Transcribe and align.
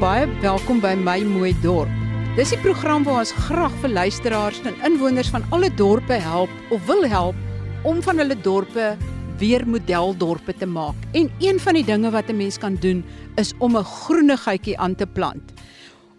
Baie 0.00 0.24
welkom 0.40 0.78
by 0.80 0.94
my 0.96 1.18
mooi 1.28 1.50
dorp. 1.60 1.90
Dis 2.32 2.54
die 2.54 2.58
program 2.62 3.02
waar 3.04 3.18
ons 3.20 3.34
graag 3.36 3.74
vir 3.82 3.90
luisteraars 3.92 4.62
en 4.64 4.78
inwoners 4.88 5.28
van 5.28 5.42
alle 5.52 5.68
dorpe 5.76 6.16
help 6.24 6.72
of 6.72 6.86
wil 6.88 7.04
help 7.04 7.84
om 7.84 8.00
van 8.06 8.22
hulle 8.22 8.38
dorpe 8.40 8.94
weer 9.42 9.66
modeldorpe 9.68 10.54
te 10.56 10.64
maak. 10.64 10.96
En 11.12 11.28
een 11.44 11.60
van 11.60 11.76
die 11.76 11.84
dinge 11.84 12.14
wat 12.16 12.32
'n 12.32 12.36
mens 12.36 12.56
kan 12.56 12.78
doen 12.80 13.04
is 13.36 13.52
om 13.58 13.76
'n 13.76 13.84
groenigheidjie 13.84 14.78
aan 14.78 14.94
te 14.94 15.06
plant. 15.06 15.52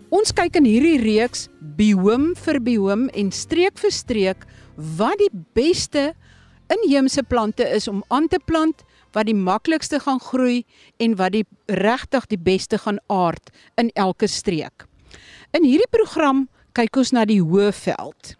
Ons 0.09 0.31
kyk 0.31 0.55
in 0.55 0.65
hierdie 0.65 1.01
reeks 1.01 1.47
biome 1.59 2.35
vir 2.35 2.61
biome 2.61 3.09
en 3.09 3.31
streek 3.31 3.79
vir 3.79 3.91
streek 3.91 4.45
wat 4.75 5.17
die 5.17 5.33
beste 5.53 6.13
inheemse 6.67 7.23
plante 7.23 7.63
is 7.63 7.87
om 7.87 8.03
aan 8.07 8.27
te 8.27 8.39
plant 8.45 8.83
wat 9.13 9.27
die 9.29 9.37
maklikste 9.37 9.99
gaan 9.99 10.19
groei 10.19 10.63
en 10.99 11.15
wat 11.19 11.35
die 11.35 11.45
regtig 11.67 12.27
die 12.31 12.39
beste 12.39 12.77
gaan 12.81 12.99
aard 13.07 13.51
in 13.77 13.91
elke 13.95 14.27
streek. 14.27 14.87
In 15.51 15.63
hierdie 15.67 15.89
program 15.91 16.47
kyk 16.73 17.01
ons 17.01 17.11
na 17.11 17.25
die 17.27 17.41
Hoëveld. 17.41 18.35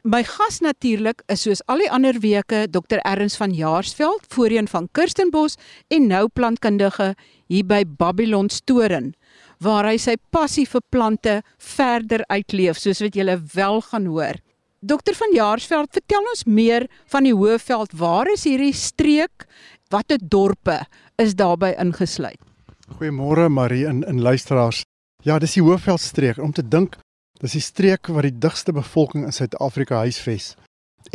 My 0.00 0.22
gas 0.24 0.62
natuurlik 0.64 1.20
is 1.28 1.42
soos 1.44 1.60
al 1.68 1.82
die 1.84 1.90
ander 1.92 2.16
weke 2.22 2.64
Dr 2.72 3.02
Erns 3.04 3.36
van 3.36 3.52
Jaarsveld, 3.52 4.24
voorheen 4.32 4.68
van 4.68 4.88
Kirstenbos 4.96 5.58
en 5.92 6.08
nou 6.08 6.26
plantkundige 6.32 7.12
hier 7.52 7.66
by 7.68 7.82
Babylon 7.84 8.48
Storen 8.48 9.12
waar 9.60 9.90
hy 9.90 9.98
sy 10.00 10.16
passie 10.32 10.64
vir 10.68 10.82
plante 10.92 11.34
verder 11.60 12.24
uitleef 12.32 12.80
soos 12.80 13.02
wat 13.04 13.16
julle 13.16 13.36
wel 13.54 13.82
gaan 13.90 14.08
hoor. 14.08 14.40
Dokter 14.80 15.12
van 15.12 15.34
Jaarsveld, 15.36 15.92
vertel 15.92 16.24
ons 16.32 16.46
meer 16.48 16.86
van 17.12 17.26
die 17.28 17.34
Hoëveld. 17.36 17.92
Waar 18.00 18.30
is 18.32 18.46
hierdie 18.48 18.72
streek 18.72 19.44
watter 19.90 20.18
dorpe 20.22 20.80
is 21.18 21.34
daarbey 21.34 21.74
ingesluit? 21.82 22.38
Goeiemôre 22.98 23.48
Marie 23.50 23.86
en 23.86 24.02
in 24.06 24.20
luisteraars. 24.22 24.82
Ja, 25.22 25.38
dis 25.38 25.56
die 25.58 25.62
Hoofveldstreek. 25.62 26.38
Om 26.38 26.52
te 26.52 26.62
dink, 26.62 26.96
dis 27.40 27.56
die 27.58 27.62
streek 27.64 28.10
waar 28.10 28.26
die 28.26 28.38
digste 28.38 28.72
bevolking 28.72 29.26
in 29.26 29.34
Suid-Afrika 29.34 30.02
huisves. 30.04 30.54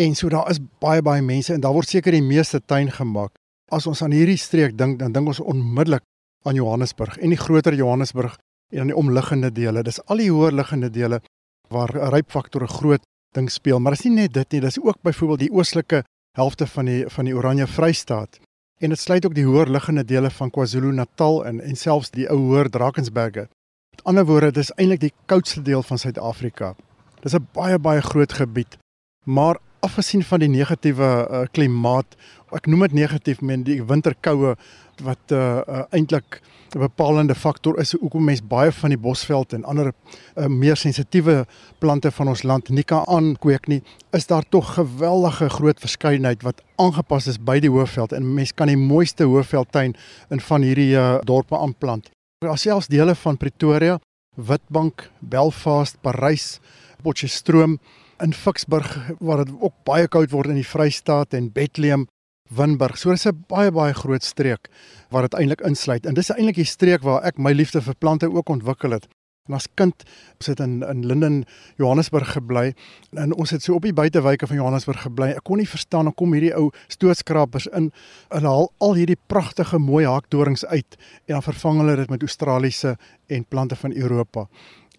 En 0.02 0.16
so 0.16 0.30
daar 0.30 0.50
is 0.52 0.60
baie 0.82 1.02
baie 1.06 1.22
mense 1.22 1.54
en 1.54 1.62
daar 1.64 1.76
word 1.76 1.90
seker 1.90 2.16
die 2.16 2.24
meeste 2.26 2.62
tuin 2.66 2.92
gemaak. 2.92 3.36
As 3.72 3.88
ons 3.88 4.02
aan 4.06 4.14
hierdie 4.14 4.40
streek 4.40 4.76
dink, 4.78 5.00
dan 5.00 5.14
dink 5.14 5.30
ons 5.32 5.42
onmiddellik 5.42 6.04
aan 6.46 6.58
Johannesburg 6.58 7.18
en 7.18 7.34
die 7.34 7.40
groter 7.40 7.74
Johannesburg 7.74 8.36
en 8.74 8.84
aan 8.84 8.92
die 8.92 8.98
omliggende 8.98 9.52
dele. 9.54 9.84
Dis 9.84 10.02
al 10.06 10.22
die 10.22 10.32
hoër 10.32 10.54
liggende 10.54 10.92
dele 10.94 11.22
waar 11.70 11.90
rypfaktor 12.14 12.64
'n 12.64 12.76
groot 12.80 13.04
ding 13.34 13.50
speel, 13.52 13.80
maar 13.80 13.94
dis 13.94 14.06
nie 14.06 14.16
net 14.16 14.34
dit 14.34 14.52
nie, 14.52 14.62
dis 14.62 14.80
ook 14.80 15.02
byvoorbeeld 15.02 15.40
die 15.40 15.52
oostelike 15.52 16.04
helfte 16.38 16.68
van 16.68 16.86
die 16.86 17.06
van 17.10 17.26
die 17.26 17.36
Oranje 17.36 17.68
Vrystaat 17.68 18.40
en 18.80 18.90
dit 18.90 19.00
sluit 19.00 19.26
ook 19.26 19.36
die 19.36 19.46
hoër 19.46 19.70
liggende 19.70 20.04
dele 20.06 20.30
van 20.30 20.52
KwaZulu-Natal 20.52 21.44
in 21.46 21.62
en 21.62 21.76
selfs 21.76 22.12
die 22.12 22.28
ou 22.30 22.38
hoër 22.38 22.70
Drakensberge. 22.70 23.48
Met 23.96 24.04
ander 24.04 24.26
woorde, 24.26 24.52
dis 24.52 24.74
eintlik 24.76 25.00
die 25.00 25.14
koudste 25.26 25.62
deel 25.62 25.84
van 25.84 25.98
Suid-Afrika. 25.98 26.76
Dis 27.22 27.34
'n 27.34 27.48
baie 27.54 27.80
baie 27.80 28.02
groot 28.02 28.34
gebied. 28.34 28.78
Maar 29.24 29.58
afgesien 29.80 30.24
van 30.24 30.40
die 30.40 30.50
negatiewe 30.50 31.28
uh, 31.30 31.46
klimaat, 31.52 32.18
ek 32.52 32.68
noem 32.68 32.80
dit 32.80 32.94
negatief, 32.94 33.42
men 33.42 33.64
die 33.64 33.84
winterkoue 33.84 34.56
wat 35.04 35.32
uh, 35.32 35.62
uh, 35.68 35.84
eintlik 35.90 36.42
'n 36.74 36.80
bepalende 36.80 37.36
faktor 37.36 37.80
is 37.80 37.92
hoekom 37.92 38.24
mense 38.24 38.44
baie 38.44 38.72
van 38.72 38.90
die 38.90 39.00
bosveld 39.00 39.54
en 39.54 39.64
ander 39.64 39.92
uh, 39.92 40.46
meer 40.48 40.76
sensitiewe 40.76 41.46
plante 41.80 42.12
van 42.12 42.28
ons 42.28 42.44
land 42.44 42.70
nie 42.70 42.84
kan 42.84 43.06
aankweek 43.08 43.68
nie, 43.68 43.82
is 44.12 44.28
daar 44.28 44.44
tog 44.50 44.74
geweldige 44.74 45.50
groot 45.50 45.80
verskeidenheid 45.80 46.44
wat 46.44 46.62
aangepas 46.76 47.28
is 47.28 47.38
by 47.38 47.60
die 47.60 47.70
hoofveld 47.70 48.12
en 48.12 48.34
mense 48.34 48.54
kan 48.54 48.68
die 48.68 48.80
mooiste 48.80 49.24
hoofveldtuin 49.24 49.96
in 50.30 50.40
van 50.40 50.62
hierdie 50.62 50.94
uh, 50.96 51.20
dorpe 51.24 51.58
aanplant. 51.58 52.10
Daar 52.44 52.58
selfs 52.58 52.88
dele 52.88 53.16
van 53.16 53.38
Pretoria, 53.38 54.00
Witbank, 54.36 55.10
Belfast, 55.20 56.02
Parys, 56.02 56.60
Potchefstroom 57.04 57.80
in 58.24 58.34
Ficksburg 58.34 58.90
waar 59.20 59.46
dit 59.46 59.54
ook 59.60 59.74
baie 59.88 60.08
koud 60.08 60.32
word 60.32 60.52
in 60.52 60.60
die 60.60 60.68
Vrystaat 60.68 61.34
en 61.34 61.52
Bethlehem 61.52 62.08
Winburg. 62.50 62.98
So 62.98 63.12
dis 63.12 63.26
'n 63.26 63.46
baie 63.48 63.72
baie 63.72 63.94
groot 63.94 64.24
streek 64.24 64.70
waar 65.10 65.22
dit 65.22 65.34
eintlik 65.34 65.62
insluit. 65.62 66.06
En 66.06 66.14
dis 66.14 66.30
eintlik 66.30 66.56
die 66.56 66.66
streek 66.66 67.02
waar 67.02 67.24
ek 67.24 67.38
my 67.38 67.52
liefde 67.52 67.82
vir 67.82 67.96
plante 67.96 68.32
ook 68.32 68.50
ontwikkel 68.50 68.92
het. 68.92 69.08
En 69.48 69.54
as 69.54 69.68
kind 69.76 70.04
sit 70.40 70.60
in 70.60 70.82
in 70.84 71.06
Linden 71.06 71.44
Johannesburg 71.78 72.32
gebly 72.34 72.74
en 73.14 73.34
ons 73.34 73.52
het 73.54 73.62
so 73.62 73.76
op 73.78 73.82
die 73.86 73.94
buitewyke 73.94 74.48
van 74.48 74.58
Johannesburg 74.58 75.02
gebly. 75.02 75.28
Ek 75.38 75.44
kon 75.44 75.58
nie 75.58 75.70
verstaan 75.70 76.06
hoe 76.06 76.14
kom 76.14 76.34
hierdie 76.34 76.56
ou 76.58 76.72
stootskrapers 76.88 77.68
in 77.68 77.92
en 78.30 78.44
haal 78.44 78.72
al 78.78 78.96
hierdie 78.98 79.20
pragtige 79.28 79.78
mooi 79.78 80.06
hakdorings 80.06 80.66
uit 80.66 80.98
en 80.98 81.38
dan 81.38 81.46
vervang 81.46 81.78
hulle 81.78 81.96
dit 81.96 82.10
met 82.10 82.22
Australiese 82.22 82.98
en 83.28 83.46
plante 83.46 83.76
van 83.76 83.94
Europa 83.94 84.48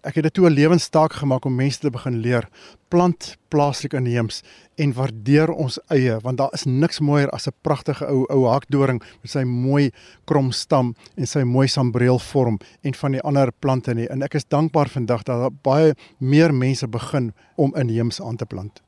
ek 0.07 0.15
het 0.15 0.23
dit 0.29 0.33
toe 0.33 0.47
'n 0.49 0.53
lewenstaak 0.55 1.13
gemaak 1.13 1.45
om 1.45 1.55
mense 1.55 1.79
te 1.79 1.89
begin 1.89 2.17
leer 2.23 2.47
plant 2.89 3.37
plaaslik 3.49 3.93
inheems 3.93 4.43
en 4.75 4.93
waardeer 4.93 5.51
ons 5.51 5.79
eie 5.89 6.19
want 6.23 6.37
daar 6.37 6.53
is 6.53 6.63
niks 6.65 6.99
mooier 6.99 7.29
as 7.29 7.47
'n 7.47 7.53
pragtige 7.61 8.05
ou 8.05 8.25
ou 8.29 8.45
hakdoring 8.47 9.03
met 9.21 9.31
sy 9.31 9.43
mooi 9.43 9.91
krom 10.25 10.51
stam 10.51 10.95
en 11.17 11.27
sy 11.27 11.43
mooi 11.43 11.67
sambreelvorm 11.67 12.59
en 12.83 12.93
van 12.93 13.11
die 13.11 13.21
ander 13.21 13.51
plante 13.59 13.93
nie 13.93 14.07
en 14.07 14.21
ek 14.23 14.33
is 14.35 14.45
dankbaar 14.45 14.89
vandag 14.89 15.23
dat 15.23 15.39
daar 15.39 15.51
baie 15.63 15.93
meer 16.19 16.53
mense 16.53 16.87
begin 16.87 17.33
om 17.55 17.75
inheems 17.75 18.21
aan 18.21 18.35
te 18.35 18.45
plant. 18.45 18.81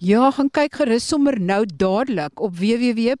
Ja, 0.00 0.30
gaan 0.30 0.50
kyk 0.50 0.74
gerus 0.74 1.08
sommer 1.08 1.40
nou 1.40 1.66
dadelik 1.66 2.40
op 2.40 2.56
www.rsg.co.za. 2.58 3.20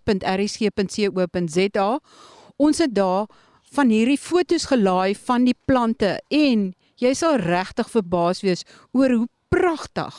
Ons 2.56 2.78
het 2.78 2.94
daar 2.94 3.26
van 3.74 3.88
hierdie 3.88 4.18
fotos 4.18 4.64
gelaai 4.66 5.14
van 5.14 5.44
die 5.44 5.54
plante 5.66 6.22
en 6.28 6.74
Jy 7.02 7.14
sal 7.14 7.40
regtig 7.42 7.88
verbaas 7.90 8.42
wees 8.42 8.64
oor 8.92 9.10
hoe 9.10 9.28
pragtig 9.50 10.14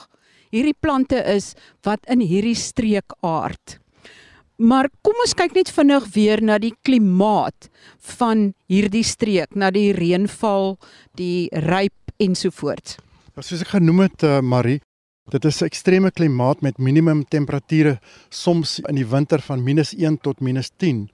hierdie 0.52 0.76
plante 0.80 1.20
is 1.36 1.54
wat 1.84 2.04
in 2.12 2.24
hierdie 2.24 2.56
streek 2.56 3.16
aard. 3.26 3.80
Maar 4.56 4.88
kom 5.04 5.18
ons 5.20 5.36
kyk 5.36 5.56
net 5.58 5.72
vinnig 5.76 6.06
weer 6.16 6.42
na 6.44 6.56
die 6.64 6.74
klimaat 6.88 7.68
van 8.16 8.54
hierdie 8.72 9.04
streek, 9.04 9.52
na 9.56 9.68
die 9.72 9.92
reënval, 9.96 10.78
die 11.20 11.50
ryp 11.66 12.14
ensovoorts. 12.24 12.96
Soos 13.44 13.66
ek 13.66 13.74
genoem 13.76 14.06
het, 14.06 14.24
uh, 14.24 14.40
Marie, 14.40 14.80
dit 15.32 15.46
is 15.46 15.62
'n 15.62 15.66
ekstreme 15.66 16.12
klimaat 16.12 16.62
met 16.62 16.78
minimum 16.78 17.26
temperature 17.26 18.00
soms 18.30 18.80
in 18.88 18.96
die 18.96 19.08
winter 19.08 19.42
van 19.42 19.60
-1 19.60 20.22
tot 20.22 20.40
-10. 20.40 21.10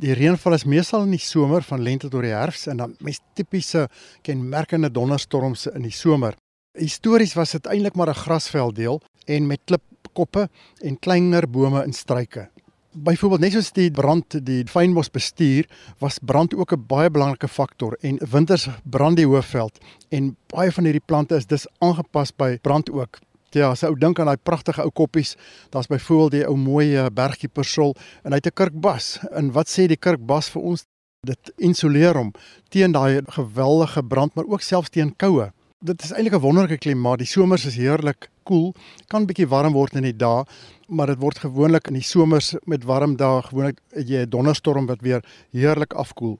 Die 0.00 0.14
reënval 0.16 0.56
is 0.56 0.64
meestal 0.64 1.04
in 1.04 1.12
die 1.12 1.20
somer 1.20 1.62
van 1.62 1.82
lente 1.84 2.08
tot 2.08 2.24
die 2.24 2.32
herfs 2.32 2.66
en 2.66 2.80
dan 2.80 2.94
mes 3.04 3.20
tipiese 3.36 3.88
kenmerkende 4.24 4.90
donderstorms 4.90 5.66
in 5.68 5.84
die 5.84 5.92
somer. 5.92 6.36
Histories 6.78 7.34
was 7.36 7.52
dit 7.52 7.66
eintlik 7.66 7.94
maar 7.94 8.08
'n 8.08 8.22
grasvelddeel 8.24 9.02
en 9.26 9.46
met 9.46 9.60
klipkoppe 9.64 10.48
en 10.80 10.98
kleiner 10.98 11.48
bome 11.48 11.82
en 11.82 11.92
struike. 11.92 12.48
Byvoorbeeld 12.92 13.40
net 13.40 13.52
soos 13.52 13.72
die 13.72 13.90
brand 13.90 14.44
die 14.46 14.64
fynbos 14.66 15.10
bestuur 15.10 15.68
was 15.98 16.18
brand 16.18 16.54
ook 16.54 16.72
'n 16.72 16.86
baie 16.86 17.10
belangrike 17.10 17.48
faktor 17.48 17.96
en 18.00 18.18
winters 18.30 18.68
brand 18.84 19.16
die 19.16 19.26
hoofveld 19.26 19.78
en 20.08 20.36
baie 20.46 20.72
van 20.72 20.84
hierdie 20.84 21.06
plante 21.06 21.36
is 21.36 21.46
dus 21.46 21.66
aangepas 21.78 22.32
by 22.36 22.58
brand 22.62 22.90
ook. 22.90 23.18
Ja, 23.52 23.70
as 23.70 23.82
ou 23.84 23.92
dink 23.98 24.18
aan 24.18 24.30
daai 24.30 24.40
pragtige 24.40 24.82
ou 24.82 24.90
koppies, 24.90 25.34
daar's 25.70 25.90
byvoorbeeld 25.90 26.32
die 26.32 26.46
ou 26.48 26.56
mooi 26.56 26.96
eh, 26.96 27.10
bergie 27.12 27.50
persol 27.52 27.92
en 28.24 28.32
hy 28.32 28.40
het 28.40 28.46
'n 28.46 28.56
kirkbas. 28.56 29.18
En 29.32 29.52
wat 29.52 29.68
sê 29.68 29.86
die 29.86 29.96
kirkbas 29.96 30.48
vir 30.50 30.62
ons? 30.62 30.84
Dit 31.26 31.52
insuleer 31.58 32.16
hom 32.16 32.32
teen 32.68 32.92
daai 32.92 33.22
geweldige 33.28 34.02
brand, 34.02 34.34
maar 34.34 34.44
ook 34.44 34.60
selfs 34.60 34.90
teen 34.90 35.14
koue. 35.16 35.52
Dit 35.80 36.02
is 36.02 36.12
eintlik 36.12 36.34
'n 36.34 36.40
wonderlike 36.40 36.78
klimaat. 36.78 37.18
Die 37.18 37.26
somers 37.26 37.64
is 37.64 37.76
heerlik 37.76 38.28
koel, 38.42 38.72
cool, 38.72 38.74
kan 39.08 39.26
bietjie 39.26 39.48
warm 39.48 39.72
word 39.72 39.94
in 39.94 40.02
die 40.02 40.16
dae, 40.16 40.44
maar 40.88 41.06
dit 41.06 41.18
word 41.18 41.38
gewoonlik 41.38 41.88
in 41.88 41.94
die 41.94 42.02
somers 42.02 42.54
met 42.66 42.84
warm 42.84 43.16
dae 43.16 43.42
gewoonlik 43.42 43.78
jy 43.94 44.22
'n 44.22 44.30
donderstorm 44.30 44.86
wat 44.86 45.00
weer 45.00 45.22
heerlik 45.52 45.92
afkoel. 45.92 46.38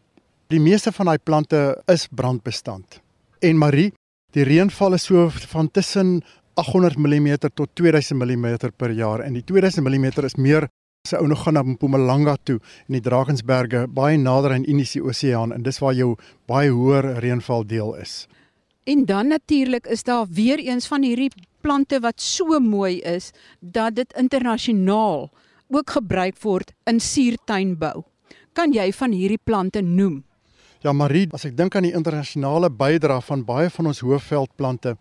Die 0.48 0.60
meeste 0.60 0.92
van 0.92 1.06
daai 1.06 1.18
plante 1.18 1.82
is 1.86 2.08
brandbestand. 2.10 3.00
En 3.40 3.56
Marie, 3.58 3.92
die 4.32 4.44
reënval 4.44 4.94
is 4.94 5.04
so 5.04 5.28
van 5.28 5.70
tussen 5.70 6.22
800 6.54 6.96
mm 6.96 7.28
tot 7.54 7.70
2000 7.74 8.18
mm 8.18 8.56
per 8.76 8.90
jaar 8.90 9.20
en 9.20 9.32
die 9.32 9.44
2000 9.44 9.86
mm 9.86 10.24
is 10.24 10.36
meer 10.36 10.68
as 11.02 11.14
ou 11.18 11.26
nog 11.26 11.42
gaan 11.42 11.54
na 11.54 11.62
Mpumalanga 11.62 12.36
toe 12.44 12.58
in 12.88 12.98
die 12.98 13.02
Drakensberge 13.02 13.86
baie 13.90 14.18
nader 14.18 14.52
aan 14.54 14.62
die 14.66 14.70
Indiese 14.70 15.02
Oseaan 15.02 15.52
en 15.52 15.64
dis 15.66 15.80
waar 15.82 15.96
jou 15.98 16.14
baie 16.46 16.70
hoër 16.70 17.18
reënval 17.24 17.66
deel 17.66 17.94
is. 17.98 18.26
En 18.84 19.04
dan 19.06 19.28
natuurlik 19.28 19.86
is 19.86 20.02
daar 20.02 20.26
weer 20.30 20.58
eens 20.58 20.86
van 20.86 21.02
hierdie 21.02 21.30
plante 21.60 22.00
wat 22.00 22.20
so 22.20 22.60
mooi 22.60 23.00
is 23.00 23.30
dat 23.60 23.94
dit 23.94 24.14
internasionaal 24.18 25.30
ook 25.68 25.90
gebruik 25.90 26.38
word 26.42 26.72
in 26.84 27.00
suurtuinbou. 27.00 28.02
Kan 28.52 28.72
jy 28.72 28.92
van 28.92 29.12
hierdie 29.12 29.40
plante 29.42 29.80
noem? 29.80 30.22
Ja 30.82 30.90
Marie, 30.90 31.28
as 31.30 31.44
ek 31.46 31.52
dink 31.54 31.76
aan 31.78 31.84
die 31.86 31.92
internasionale 31.94 32.66
bydrae 32.74 33.22
van 33.22 33.44
baie 33.46 33.68
van 33.70 33.86
ons 33.86 34.00
hoofveldplante 34.02 34.96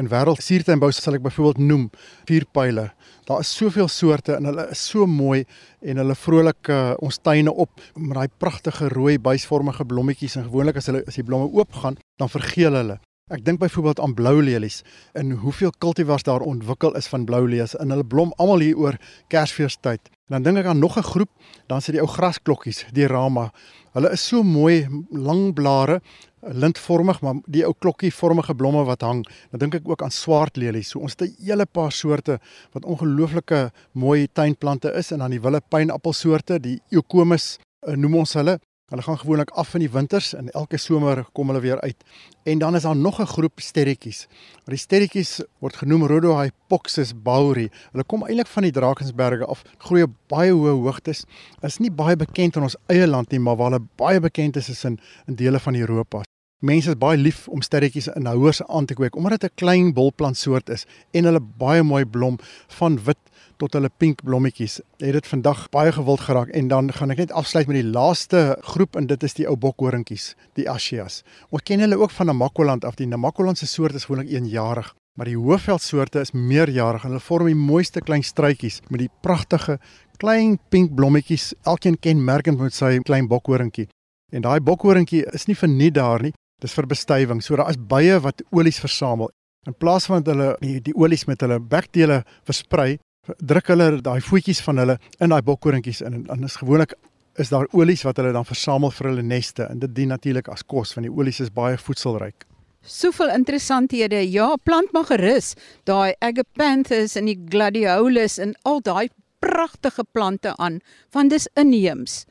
in 0.00 0.08
wêreldsuurtuinbou 0.10 0.88
sal 0.90 1.20
ek 1.20 1.22
byvoorbeeld 1.22 1.60
noem 1.68 1.84
vuurpyle. 2.26 2.88
Daar 3.28 3.44
is 3.44 3.52
soveel 3.54 3.86
soorte 3.86 4.34
en 4.34 4.48
hulle 4.50 4.64
is 4.74 4.82
so 4.90 5.06
mooi 5.06 5.44
en 5.86 6.02
hulle 6.02 6.16
vrolik 6.18 6.72
uh, 6.74 6.80
ons 6.98 7.20
tuine 7.22 7.54
op 7.54 7.70
met 7.94 8.18
daai 8.18 8.34
pragtige 8.42 8.90
rooi 8.90 9.20
buisvormige 9.22 9.86
blommetjies 9.86 10.34
en 10.40 10.48
gewoonlik 10.48 10.82
as 10.82 10.90
hulle 10.90 11.04
as 11.06 11.20
die 11.20 11.26
blomme 11.28 11.46
oopgaan, 11.54 12.00
dan 12.18 12.34
vergeel 12.34 12.80
hulle. 12.80 12.98
Ek 13.30 13.44
dink 13.46 13.60
byvoorbeeld 13.62 14.00
aan 14.02 14.14
blou 14.18 14.40
lelies 14.42 14.80
en 15.14 15.30
hoeveel 15.30 15.70
kultivars 15.78 16.24
daar 16.26 16.42
ontwikkel 16.42 16.96
is 16.98 17.06
van 17.06 17.24
blou 17.24 17.44
lelies 17.46 17.76
en 17.78 17.92
hulle 17.94 18.02
blom 18.02 18.32
almal 18.42 18.64
hier 18.64 18.78
oor 18.78 18.96
Kersfeestyd. 19.30 20.10
En 20.26 20.34
dan 20.34 20.48
dink 20.48 20.64
ek 20.64 20.70
aan 20.72 20.82
nog 20.82 20.98
'n 20.98 21.06
groep, 21.06 21.30
dan 21.66 21.80
sit 21.80 21.94
die 21.94 22.02
ou 22.02 22.08
grasklokkies, 22.10 22.86
die 22.92 23.06
rama. 23.06 23.52
Hulle 23.92 24.10
is 24.10 24.26
so 24.26 24.42
mooi, 24.42 24.88
lang 25.10 25.54
blare, 25.54 26.00
lintvormig, 26.42 27.20
maar 27.20 27.34
die 27.46 27.64
ou 27.66 27.74
klokkievormige 27.78 28.54
blomme 28.54 28.84
wat 28.84 29.00
hang. 29.00 29.24
Dan 29.50 29.58
dink 29.58 29.74
ek 29.74 29.88
ook 29.88 30.02
aan 30.02 30.10
swart 30.10 30.56
lelies. 30.56 30.88
So 30.88 30.98
ons 30.98 31.14
het 31.18 31.22
'n 31.22 31.44
hele 31.44 31.66
paar 31.66 31.92
soorte 31.92 32.40
wat 32.72 32.84
ongelooflike 32.84 33.70
mooi 33.92 34.26
tuinplante 34.32 34.92
is 34.92 35.12
en 35.12 35.18
dan 35.18 35.30
die 35.30 35.40
wille 35.40 35.60
pynappelsoorte, 35.68 36.60
die 36.60 36.80
Eucomus 36.90 37.58
eh, 37.86 37.94
noem 37.94 38.14
ons 38.14 38.32
hulle. 38.32 38.58
Hulle 38.90 39.02
gaan 39.02 39.18
gewoonlik 39.18 39.50
af 39.54 39.74
in 39.74 39.84
die 39.84 39.90
winters 39.90 40.32
en 40.34 40.48
elke 40.50 40.78
somer 40.82 41.20
kom 41.32 41.52
hulle 41.52 41.60
weer 41.62 41.80
uit. 41.80 42.00
En 42.42 42.58
dan 42.58 42.74
is 42.74 42.82
daar 42.82 42.96
nog 42.96 43.20
'n 43.20 43.26
groep 43.26 43.60
sterretjies. 43.60 44.26
Maar 44.64 44.74
die 44.74 44.76
sterretjies 44.76 45.42
word 45.58 45.76
genoem 45.76 46.06
Rhodohypoxus 46.06 47.12
bauri. 47.22 47.68
Hulle 47.92 48.04
kom 48.04 48.26
eintlik 48.26 48.46
van 48.46 48.62
die 48.62 48.72
Drakensberge 48.72 49.46
af, 49.46 49.62
groei 49.78 50.02
op 50.02 50.10
baie 50.26 50.52
hoë 50.52 50.82
hoogtes. 50.82 51.24
Is 51.62 51.78
nie 51.78 51.90
baie 51.90 52.16
bekend 52.16 52.56
in 52.56 52.62
ons 52.62 52.76
eie 52.86 53.06
land 53.06 53.30
nie, 53.30 53.38
maar 53.38 53.56
waar 53.56 53.70
hulle 53.70 53.86
baie 53.96 54.20
bekend 54.20 54.56
is 54.56 54.68
is 54.68 54.84
in 54.84 54.98
in 55.26 55.34
dele 55.34 55.60
van 55.60 55.74
Europa. 55.74 56.22
Mense 56.58 56.88
is 56.88 56.98
baie 56.98 57.16
lief 57.16 57.48
om 57.48 57.62
sterretjies 57.62 58.08
in 58.08 58.26
houers 58.26 58.62
aan 58.66 58.84
te 58.84 58.94
kweek 58.94 59.16
omdat 59.16 59.40
dit 59.40 59.50
'n 59.50 59.54
klein 59.54 59.92
bolplantsoort 59.92 60.68
is 60.68 60.86
en 61.10 61.24
hulle 61.24 61.40
baie 61.40 61.82
mooi 61.82 62.04
blom 62.04 62.38
van 62.68 62.98
wit 63.04 63.18
tot 63.60 63.76
hulle 63.76 63.90
pink 64.00 64.22
blommetjies. 64.24 64.78
Het 65.02 65.16
dit 65.18 65.28
vandag 65.28 65.66
baie 65.74 65.92
gewild 65.92 66.24
geraak 66.24 66.52
en 66.56 66.70
dan 66.72 66.88
gaan 66.96 67.12
ek 67.14 67.24
net 67.24 67.34
afsluit 67.36 67.68
met 67.68 67.80
die 67.80 67.92
laaste 67.92 68.56
groep 68.72 68.96
en 68.96 69.08
dit 69.10 69.26
is 69.26 69.36
die 69.36 69.46
ou 69.48 69.56
bokhoringkies, 69.60 70.32
die 70.58 70.68
Ashias. 70.70 71.20
Ons 71.50 71.66
ken 71.68 71.84
hulle 71.84 71.98
ook 72.00 72.14
van 72.16 72.30
Namakoland 72.32 72.84
af. 72.88 72.96
Die 72.96 73.08
Namakoland 73.08 73.60
se 73.60 73.68
soort 73.68 73.98
is 73.98 74.08
gewoonlik 74.08 74.32
eenjarig, 74.32 74.94
maar 75.18 75.28
die 75.28 75.36
Hoëveldsoorte 75.36 76.22
is 76.24 76.32
meerjarig 76.32 77.04
en 77.04 77.14
hulle 77.14 77.24
vorm 77.24 77.50
die 77.50 77.58
mooiste 77.58 78.00
klein 78.00 78.24
struitjies 78.24 78.80
met 78.88 79.04
die 79.04 79.12
pragtige 79.22 79.78
klein 80.20 80.58
pink 80.68 80.94
blommetjies, 80.96 81.54
elkeen 81.64 81.96
kenmerkend 82.00 82.60
met 82.60 82.76
sy 82.76 82.98
klein 83.04 83.28
bokhoringkie. 83.28 83.88
En 84.32 84.44
daai 84.44 84.60
bokhoringkie 84.62 85.24
is 85.34 85.48
nie 85.48 85.56
vir 85.58 85.70
nie 85.72 85.90
daar 85.90 86.22
nie. 86.22 86.32
Dis 86.60 86.76
vir 86.76 86.86
bestuiving. 86.86 87.40
So 87.42 87.56
daar 87.56 87.72
is 87.72 87.80
baie 87.80 88.18
wat 88.20 88.42
olies 88.52 88.80
versamel. 88.82 89.30
In 89.68 89.76
plaas 89.76 90.06
van 90.08 90.22
dat 90.22 90.34
hulle 90.34 90.50
die, 90.60 90.78
die 90.84 90.96
olies 90.96 91.26
met 91.28 91.40
hulle 91.44 91.58
bekdele 91.60 92.22
versprei, 92.48 92.98
druk 93.38 93.70
hulle 93.72 94.00
daai 94.02 94.20
voetjies 94.20 94.60
van 94.66 94.82
hulle 94.82 94.98
in 95.20 95.32
daai 95.32 95.42
bokkoringkies 95.42 96.02
in 96.06 96.20
en 96.20 96.22
dan 96.28 96.44
is 96.44 96.56
gewoonlik 96.56 96.94
is 97.38 97.48
daar 97.48 97.66
olies 97.72 98.02
wat 98.02 98.18
hulle 98.20 98.32
dan 98.32 98.44
versamel 98.44 98.90
vir 98.90 99.10
hulle 99.10 99.22
neste 99.22 99.66
en 99.70 99.78
dit 99.78 99.94
dien 99.94 100.10
natuurlik 100.12 100.48
as 100.48 100.64
kos 100.66 100.94
want 100.96 101.06
die 101.06 101.14
olies 101.14 101.40
is 101.40 101.52
baie 101.54 101.78
voedselryk. 101.78 102.46
Soveel 102.80 103.28
interessanthede. 103.28 104.22
Ja, 104.32 104.54
plant 104.64 104.92
maar 104.92 105.04
gerus 105.10 105.54
daai 105.84 106.14
Agapanthus 106.18 107.16
en 107.16 107.28
die 107.28 107.38
Gladiolus 107.48 108.38
en 108.38 108.54
al 108.64 108.80
daai 108.80 109.08
pragtige 109.40 110.04
plante 110.12 110.56
aan 110.56 110.80
want 111.12 111.30
dis 111.30 111.48
inheems. 111.60 112.24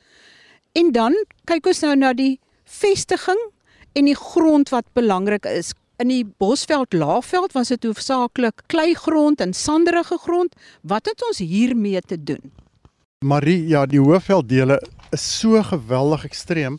En 0.77 0.91
dan 0.91 1.15
kyk 1.49 1.69
ons 1.69 1.83
nou 1.85 1.95
na 1.95 2.13
die 2.13 2.39
vestiging 2.65 3.39
en 3.97 4.09
die 4.09 4.17
grond 4.17 4.69
wat 4.73 4.85
belangrik 4.93 5.45
is. 5.49 5.73
In 5.99 6.07
die 6.07 6.23
Bosveld 6.23 6.93
Laagveld 6.93 7.51
was 7.51 7.67
dit 7.73 7.83
hoofsaaklik 7.83 8.61
kleigrond 8.71 9.41
en 9.43 9.53
sanderige 9.53 10.17
grond. 10.17 10.53
Wat 10.81 11.05
het 11.05 11.25
ons 11.27 11.41
hiermee 11.43 11.99
te 12.01 12.15
doen? 12.23 12.53
Marie, 13.25 13.67
ja, 13.67 13.81
die 13.85 13.99
Hoëvelddele 13.99 14.77
is 15.11 15.25
so 15.39 15.59
geweldig 15.63 16.23
ekstreem 16.29 16.77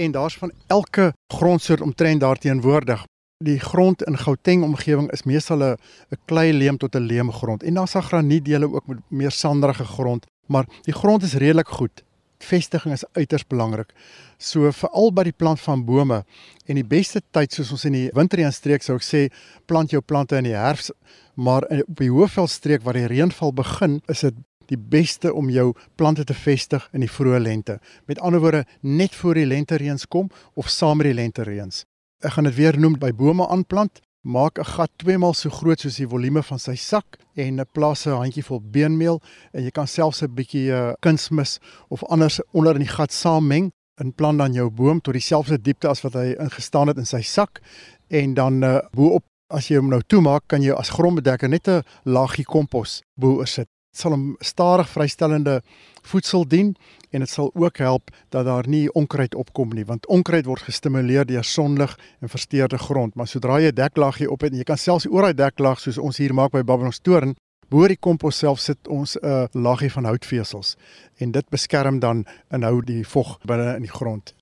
en 0.00 0.14
daar's 0.16 0.38
van 0.40 0.52
elke 0.66 1.12
grondsoort 1.34 1.84
omtrent 1.84 2.24
daar 2.24 2.40
teenwoordig. 2.40 3.04
Die 3.44 3.58
grond 3.60 4.02
in 4.08 4.16
Gauteng 4.18 4.64
omgewing 4.64 5.12
is 5.12 5.28
meestal 5.28 5.60
'n 5.62 5.76
klei 6.24 6.52
leem 6.52 6.78
tot 6.78 6.96
'n 6.96 7.04
leemgrond 7.04 7.62
en 7.62 7.74
daar's 7.74 7.94
al 7.94 8.08
granietdele 8.08 8.72
ook 8.72 8.86
met 8.86 8.98
meer 9.08 9.30
sanderige 9.30 9.84
grond, 9.84 10.26
maar 10.46 10.64
die 10.82 10.94
grond 10.94 11.22
is 11.22 11.34
redelik 11.34 11.68
goed 11.68 12.02
vestiging 12.44 12.94
is 12.94 13.04
uiters 13.16 13.46
belangrik. 13.48 13.92
So 14.38 14.70
veral 14.72 15.12
by 15.14 15.26
die 15.28 15.36
plant 15.36 15.60
van 15.64 15.84
bome 15.86 16.22
en 16.66 16.78
die 16.80 16.86
beste 16.86 17.22
tyd 17.34 17.52
soos 17.52 17.72
ons 17.74 17.84
in 17.88 17.96
die 17.96 18.08
winterreënstreek 18.16 18.84
sou 18.84 18.98
ek 19.00 19.06
sê 19.06 19.22
plant 19.70 19.92
jou 19.94 20.02
plante 20.02 20.38
in 20.38 20.48
die 20.48 20.56
herfs, 20.56 20.92
maar 21.34 21.66
op 21.68 22.00
die 22.00 22.12
hoëveldstreek 22.12 22.84
waar 22.84 22.98
die 22.98 23.08
reënval 23.10 23.54
begin, 23.56 24.00
is 24.08 24.24
dit 24.26 24.42
die 24.70 24.78
beste 24.78 25.32
om 25.34 25.50
jou 25.52 25.72
plante 25.96 26.24
te 26.24 26.34
vestig 26.34 26.86
in 26.96 27.04
die 27.04 27.10
vroeë 27.10 27.42
lente. 27.42 27.78
Met 28.08 28.20
ander 28.20 28.40
woorde, 28.40 28.64
net 28.80 29.14
voor 29.14 29.36
die 29.36 29.48
lentereëns 29.48 30.06
kom 30.08 30.30
of 30.54 30.70
saam 30.72 31.02
met 31.02 31.10
die 31.10 31.18
lentereëns. 31.18 31.84
Ek 32.24 32.36
gaan 32.36 32.48
dit 32.48 32.56
weer 32.56 32.78
noem 32.80 32.96
by 33.00 33.12
bome 33.12 33.44
aanplant 33.52 34.00
maak 34.24 34.58
'n 34.58 34.64
gat 34.64 34.90
2 34.96 35.18
maal 35.18 35.34
so 35.34 35.50
groot 35.50 35.80
soos 35.80 35.96
die 36.00 36.08
volume 36.08 36.42
van 36.42 36.58
sy 36.58 36.74
sak 36.74 37.18
en 37.36 37.60
plaas 37.72 38.06
'n 38.06 38.16
handjievol 38.22 38.60
beenmeel 38.60 39.20
en 39.52 39.64
jy 39.64 39.70
kan 39.70 39.86
selfs 39.86 40.22
'n 40.22 40.34
bietjie 40.34 40.72
uh, 40.72 40.92
kunsmis 41.00 41.58
of 41.88 42.04
anders 42.04 42.40
onder 42.52 42.74
in 42.74 42.86
die 42.86 42.96
gat 42.96 43.12
saammeng 43.12 43.70
en 44.00 44.12
plant 44.12 44.38
dan 44.38 44.52
jou 44.52 44.70
boom 44.70 45.00
tot 45.00 45.14
dieselfde 45.14 45.60
diepte 45.60 45.88
as 45.88 46.02
wat 46.02 46.14
hy 46.14 46.34
ingestaan 46.40 46.88
het 46.88 46.98
in 46.98 47.06
sy 47.06 47.22
sak 47.22 47.60
en 48.08 48.34
dan 48.34 48.64
uh, 48.64 48.80
bo-op 48.92 49.24
as 49.50 49.68
jy 49.68 49.76
hom 49.76 49.90
nou 49.92 50.00
toemaak 50.00 50.48
kan 50.48 50.62
jy 50.62 50.72
as 50.72 50.90
grondbedekker 50.90 51.48
net 51.48 51.68
'n 51.68 51.82
laagie 52.04 52.44
kompos 52.44 53.02
bo-oor 53.16 53.46
sit 53.46 53.68
sal 53.96 54.14
hom 54.16 54.36
stadig 54.40 54.88
vrystellende 54.88 55.60
voedsel 56.02 56.44
dien 56.48 56.74
en 57.10 57.20
dit 57.20 57.30
sal 57.30 57.50
ook 57.54 57.78
help 57.78 58.10
dat 58.34 58.44
daar 58.44 58.68
nie 58.68 58.92
onkruid 58.92 59.34
opkom 59.34 59.74
nie 59.74 59.86
want 59.88 60.06
onkruid 60.06 60.46
word 60.46 60.66
gestimuleer 60.68 61.26
deur 61.26 61.44
sonlig 61.44 61.96
en 62.20 62.28
versteurde 62.28 62.78
grond 62.78 63.14
maar 63.14 63.30
sodra 63.30 63.60
jy 63.60 63.72
'n 63.72 63.74
deklaagie 63.74 64.30
op 64.30 64.40
het 64.40 64.52
en 64.52 64.58
jy 64.58 64.64
kan 64.64 64.78
selfs 64.78 65.06
oor 65.06 65.22
daai 65.22 65.34
deklaag 65.34 65.80
soos 65.80 65.98
ons 65.98 66.18
hier 66.18 66.34
maak 66.34 66.52
by 66.52 66.62
Babylon's 66.62 67.00
toren 67.00 67.34
bo 67.70 67.88
die 67.88 67.96
kompos 67.96 68.38
self 68.38 68.60
sit 68.60 68.88
ons 68.88 69.16
'n 69.16 69.26
uh, 69.26 69.46
laagie 69.52 69.90
van 69.90 70.04
houtvesels 70.04 70.76
en 71.18 71.32
dit 71.32 71.50
beskerm 71.50 71.98
dan 71.98 72.26
en 72.50 72.62
hou 72.62 72.80
die 72.82 73.04
vog 73.04 73.38
binne 73.44 73.76
in 73.76 73.82
die 73.82 73.96
grond 74.00 74.34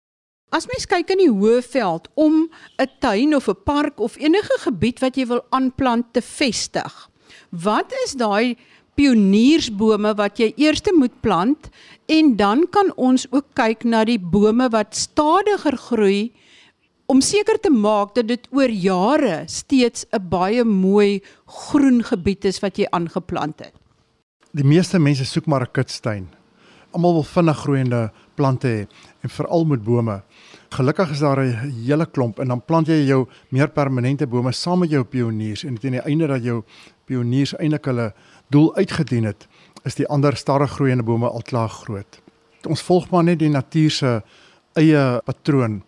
As 0.52 0.66
mens 0.68 0.84
kyk 0.84 1.08
in 1.14 1.22
die 1.22 1.30
Hoëveld 1.32 2.10
om 2.14 2.50
'n 2.76 2.90
tuin 3.00 3.34
of 3.34 3.48
'n 3.48 3.62
park 3.64 4.00
of 4.00 4.16
enige 4.16 4.58
gebied 4.60 5.00
wat 5.00 5.16
jy 5.16 5.26
wil 5.26 5.40
aanplant 5.48 6.12
te 6.12 6.20
vestig. 6.20 7.10
Wat 7.50 7.92
is 8.04 8.12
daai 8.12 8.56
pioniersbome 8.94 10.14
wat 10.14 10.38
jy 10.38 10.52
eers 10.56 10.82
moet 10.96 11.14
plant 11.20 11.70
en 12.06 12.36
dan 12.36 12.66
kan 12.70 12.92
ons 12.96 13.26
ook 13.30 13.46
kyk 13.54 13.84
na 13.84 14.04
die 14.04 14.18
bome 14.18 14.68
wat 14.68 14.94
stadiger 14.94 15.76
groei 15.76 16.32
om 17.06 17.20
seker 17.20 17.58
te 17.60 17.70
maak 17.70 18.14
dat 18.14 18.28
dit 18.28 18.46
oor 18.52 18.70
jare 18.70 19.44
steeds 19.46 20.06
'n 20.12 20.28
baie 20.28 20.64
mooi 20.64 21.20
groen 21.46 22.02
gebied 22.02 22.44
is 22.44 22.60
wat 22.60 22.78
jy 22.78 22.86
aangeplant 22.90 23.58
het. 23.60 23.72
Die 24.52 24.64
meeste 24.64 24.98
mense 24.98 25.24
soek 25.24 25.46
maar 25.46 25.62
'n 25.62 25.72
kitstuin. 25.72 26.28
Almal 26.92 27.12
wil 27.12 27.22
vinnig 27.24 27.58
groeiende 27.58 28.12
plante 28.34 28.68
hê 28.68 28.86
en 29.22 29.30
veral 29.30 29.64
met 29.64 29.84
bome. 29.84 30.22
Gelukkig 30.70 31.10
is 31.10 31.18
daar 31.18 31.40
'n 31.40 31.72
hele 31.86 32.06
klomp 32.06 32.38
en 32.38 32.48
dan 32.48 32.64
plant 32.64 32.86
jy 32.86 33.06
jou 33.06 33.26
meer 33.48 33.68
permanente 33.68 34.26
bome 34.26 34.52
saam 34.52 34.78
met 34.78 34.90
jou 34.90 35.04
pioniers 35.04 35.64
en 35.64 35.78
teen 35.78 35.92
die 35.92 36.00
einde 36.00 36.26
dat 36.26 36.42
jou 36.42 36.62
pioniers 37.04 37.54
eintlik 37.56 37.84
hulle 37.84 38.12
doel 38.52 38.70
uitgedien 38.76 39.26
het, 39.30 39.46
is 39.88 39.98
die 39.98 40.06
ander 40.06 40.36
stadig 40.36 40.76
groeiende 40.76 41.06
bome 41.06 41.28
al 41.28 41.42
klaar 41.48 41.72
groot. 41.72 42.20
Ons 42.68 42.84
volg 42.86 43.08
maar 43.10 43.24
net 43.26 43.40
die 43.42 43.50
natuur 43.50 43.90
se 43.90 44.12
eie 44.78 45.02
patroon 45.26 45.80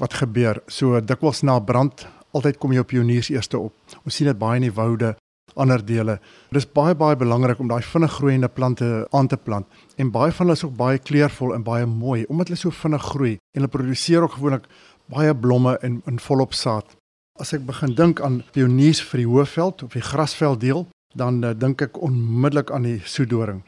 wat 0.00 0.16
gebeur. 0.20 0.60
So 0.66 1.00
dikwels 1.00 1.44
na 1.46 1.58
brand, 1.60 2.06
altyd 2.36 2.58
kom 2.60 2.74
jy 2.74 2.82
op 2.82 2.90
pioniers 2.90 3.30
eerste 3.32 3.60
op. 3.60 3.96
Ons 4.04 4.18
sien 4.18 4.28
dit 4.28 4.38
baie 4.38 4.58
in 4.60 4.66
die 4.68 4.74
woude, 4.74 5.14
ander 5.56 5.80
dele. 5.86 6.18
Dit 6.50 6.64
is 6.64 6.68
baie 6.68 6.94
baie 6.98 7.16
belangrik 7.16 7.60
om 7.62 7.70
daai 7.70 7.82
vinnig 7.84 8.12
groeiende 8.18 8.48
plante 8.52 9.06
aan 9.16 9.28
te 9.28 9.38
plant 9.40 9.66
en 9.96 10.10
baie 10.12 10.32
van 10.32 10.46
hulle 10.46 10.58
is 10.58 10.64
ook 10.66 10.74
baie 10.76 10.98
kleurvol 10.98 11.54
en 11.54 11.64
baie 11.64 11.86
mooi 11.86 12.24
omdat 12.26 12.50
hulle 12.50 12.60
so 12.60 12.74
vinnig 12.74 13.06
groei 13.12 13.32
en 13.36 13.62
hulle 13.62 13.72
produseer 13.72 14.26
ook 14.26 14.36
gewoonlik 14.36 14.66
baie 15.12 15.32
blomme 15.34 15.78
in 15.86 16.02
in 16.10 16.20
volop 16.20 16.54
saad. 16.54 16.96
As 17.40 17.52
ek 17.52 17.64
begin 17.68 17.94
dink 17.94 18.20
aan 18.20 18.42
pioniers 18.52 19.00
vir 19.04 19.22
die 19.22 19.30
hoëveld 19.30 19.86
of 19.86 19.96
die 19.96 20.04
grasveld 20.04 20.60
deel, 20.60 20.86
dan 21.16 21.42
uh, 21.44 21.52
dink 21.56 21.82
ek 21.82 22.00
onmiddellik 22.02 22.70
aan 22.70 22.86
die 22.88 23.00
soedoring 23.04 23.62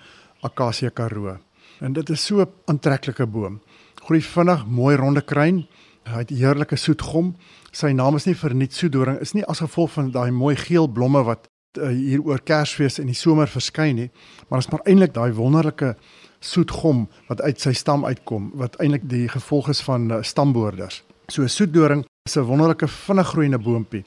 Acacia 0.47 0.91
karoo. 0.91 1.37
En 1.81 1.93
dit 1.93 2.11
is 2.11 2.25
so 2.25 2.41
'n 2.41 2.53
aantreklike 2.67 3.27
boom. 3.27 3.61
Groei 4.05 4.23
vinnig, 4.23 4.67
mooi 4.67 4.97
ronde 4.97 5.21
kruin, 5.21 5.67
hy 6.05 6.19
het 6.19 6.31
heerlike 6.31 6.77
soet 6.77 7.03
gom. 7.03 7.35
Sy 7.73 7.93
naam 7.93 8.17
is 8.17 8.27
nie 8.27 8.35
vir 8.35 8.55
niks 8.55 8.79
soedoring, 8.79 9.21
is 9.21 9.35
nie 9.35 9.45
as 9.45 9.61
gevolg 9.61 9.91
van 9.91 10.11
daai 10.11 10.31
mooi 10.31 10.57
geel 10.57 10.89
blomme 10.89 11.23
wat 11.25 11.49
uh, 11.79 11.89
hier 11.89 12.23
oor 12.23 12.41
Kersfees 12.41 12.99
en 12.99 13.07
die 13.07 13.15
somer 13.15 13.47
verskyn 13.47 13.97
nie, 13.97 14.11
maar 14.49 14.59
is 14.59 14.71
maar 14.71 14.85
eintlik 14.87 15.15
daai 15.15 15.33
wonderlike 15.33 15.95
soet 16.41 16.71
gom 16.71 17.09
wat 17.29 17.41
uit 17.41 17.61
sy 17.61 17.73
stam 17.73 18.05
uitkom 18.05 18.51
wat 18.55 18.79
eintlik 18.81 19.09
die 19.09 19.29
gevolg 19.29 19.69
is 19.69 19.83
van 19.83 20.11
uh, 20.11 20.23
stamboorders. 20.23 21.03
So 21.29 21.47
soetdoring 21.47 22.05
is 22.27 22.37
'n 22.37 22.47
wonderlike 22.47 22.89
vinnig 22.89 23.27
groeiende 23.27 23.59
boontjie 23.59 24.05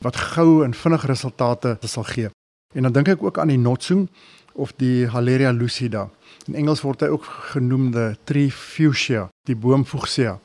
wat 0.00 0.16
gou 0.16 0.64
en 0.64 0.74
vinnig 0.74 1.06
resultate 1.06 1.78
sal 1.82 2.04
gee. 2.04 2.30
En 2.74 2.82
dan 2.82 2.92
dink 2.92 3.08
ek 3.08 3.22
ook 3.22 3.38
aan 3.38 3.52
die 3.52 3.58
notsoeng 3.58 4.08
of 4.54 4.72
die 4.78 5.06
Haleria 5.10 5.52
lucida. 5.52 6.08
In 6.46 6.54
Engels 6.54 6.82
word 6.84 7.02
hy 7.02 7.10
ook 7.14 7.24
genoem 7.54 7.90
die 7.94 8.10
tree 8.28 8.50
fuchsia, 8.50 9.28
die 9.48 9.56
boom 9.56 9.84
fuchsia. 9.86 10.38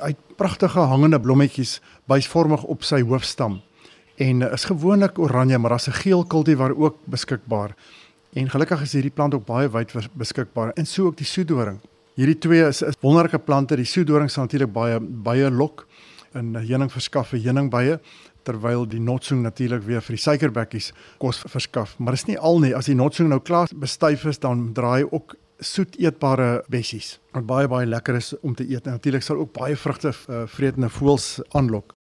Hy 0.00 0.14
het 0.14 0.36
pragtige 0.38 0.86
hangende 0.90 1.20
blommetjies 1.22 1.80
bysvormig 2.10 2.64
op 2.70 2.82
sy 2.82 3.02
hoofstam 3.06 3.60
en 4.22 4.42
is 4.46 4.66
gewoonlik 4.70 5.18
oranje, 5.18 5.58
maar 5.58 5.70
daar's 5.74 5.88
'n 5.88 6.00
geel 6.02 6.24
kultivar 6.24 6.74
ook 6.76 6.96
beskikbaar. 7.04 7.74
En 8.32 8.50
gelukkig 8.50 8.82
is 8.82 8.92
hierdie 8.92 9.10
plant 9.10 9.34
ook 9.34 9.46
baie 9.46 9.68
wyd 9.70 9.92
beskikbaar 10.12 10.72
en 10.74 10.86
so 10.86 11.06
ook 11.06 11.16
die 11.16 11.26
soedoring. 11.26 11.80
Hierdie 12.14 12.38
twee 12.38 12.66
is, 12.66 12.82
is 12.82 12.94
wonderlike 13.00 13.38
plante. 13.38 13.76
Die 13.76 13.84
soedoring 13.84 14.30
sal 14.30 14.42
natuurlik 14.42 14.72
baie 14.72 15.00
baie 15.00 15.50
lok 15.50 15.86
in 16.34 16.54
heuning 16.54 16.92
verskaf 16.92 17.28
vir 17.28 17.38
heuningbye 17.38 18.00
terwyl 18.44 18.84
die 18.88 19.00
notsoeng 19.00 19.42
natuurlik 19.42 19.82
weer 19.86 20.04
vir 20.04 20.16
die 20.16 20.22
suikerbekkies 20.22 20.92
kos 21.18 21.42
verskaf. 21.48 21.96
Maar 21.98 22.18
dis 22.18 22.28
nie 22.28 22.38
al 22.38 22.60
nie. 22.62 22.74
As 22.76 22.90
die 22.90 22.98
notsoeng 22.98 23.28
nou 23.32 23.40
klaar 23.40 23.68
bestuif 23.74 24.24
is, 24.30 24.38
dan 24.38 24.72
draai 24.76 25.04
ook 25.10 25.36
soet 25.64 25.96
eetbare 26.02 26.64
bessies 26.68 27.18
wat 27.32 27.46
baie 27.46 27.68
baie 27.70 27.86
lekker 27.86 28.18
is 28.18 28.32
om 28.42 28.54
te 28.54 28.66
eet. 28.68 28.86
Natuurlik 28.86 29.22
sal 29.22 29.40
ook 29.40 29.52
baie 29.56 29.76
vrugte 29.76 30.12
uh, 30.12 30.44
vredende 30.50 30.88
voels 30.88 31.40
aanlok. 31.54 31.94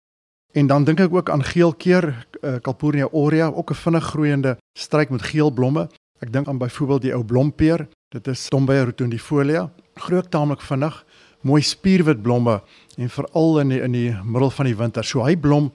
En 0.53 0.67
dan 0.67 0.85
dink 0.85 1.01
ek 1.01 1.15
ook 1.15 1.31
aan 1.33 1.45
geelkeer, 1.45 2.11
uh, 2.43 2.57
Calpurnia 2.61 3.09
aurea, 3.13 3.49
ook 3.49 3.71
'n 3.71 3.75
vinnig 3.85 4.05
groeiende 4.05 4.57
struik 4.79 5.11
met 5.11 5.23
geel 5.23 5.51
blomme. 5.51 5.89
Ek 6.21 6.33
dink 6.33 6.49
aan 6.49 6.59
byvoorbeeld 6.59 7.03
die 7.03 7.15
ou 7.15 7.25
blompeer. 7.25 7.89
Dit 8.09 8.27
is 8.27 8.49
Tombea 8.49 8.85
rotundifolia. 8.85 9.71
Groot 9.95 10.31
taamlik 10.31 10.61
vinnig, 10.61 11.05
mooi 11.41 11.63
spierwit 11.63 12.23
blomme 12.23 12.63
en 12.97 13.11
veral 13.11 13.61
in 13.61 13.69
die, 13.69 13.81
in 13.81 13.93
die 13.93 14.13
middel 14.25 14.51
van 14.51 14.67
die 14.67 14.77
winter. 14.77 15.05
So 15.05 15.25
hy 15.25 15.37
blom 15.37 15.73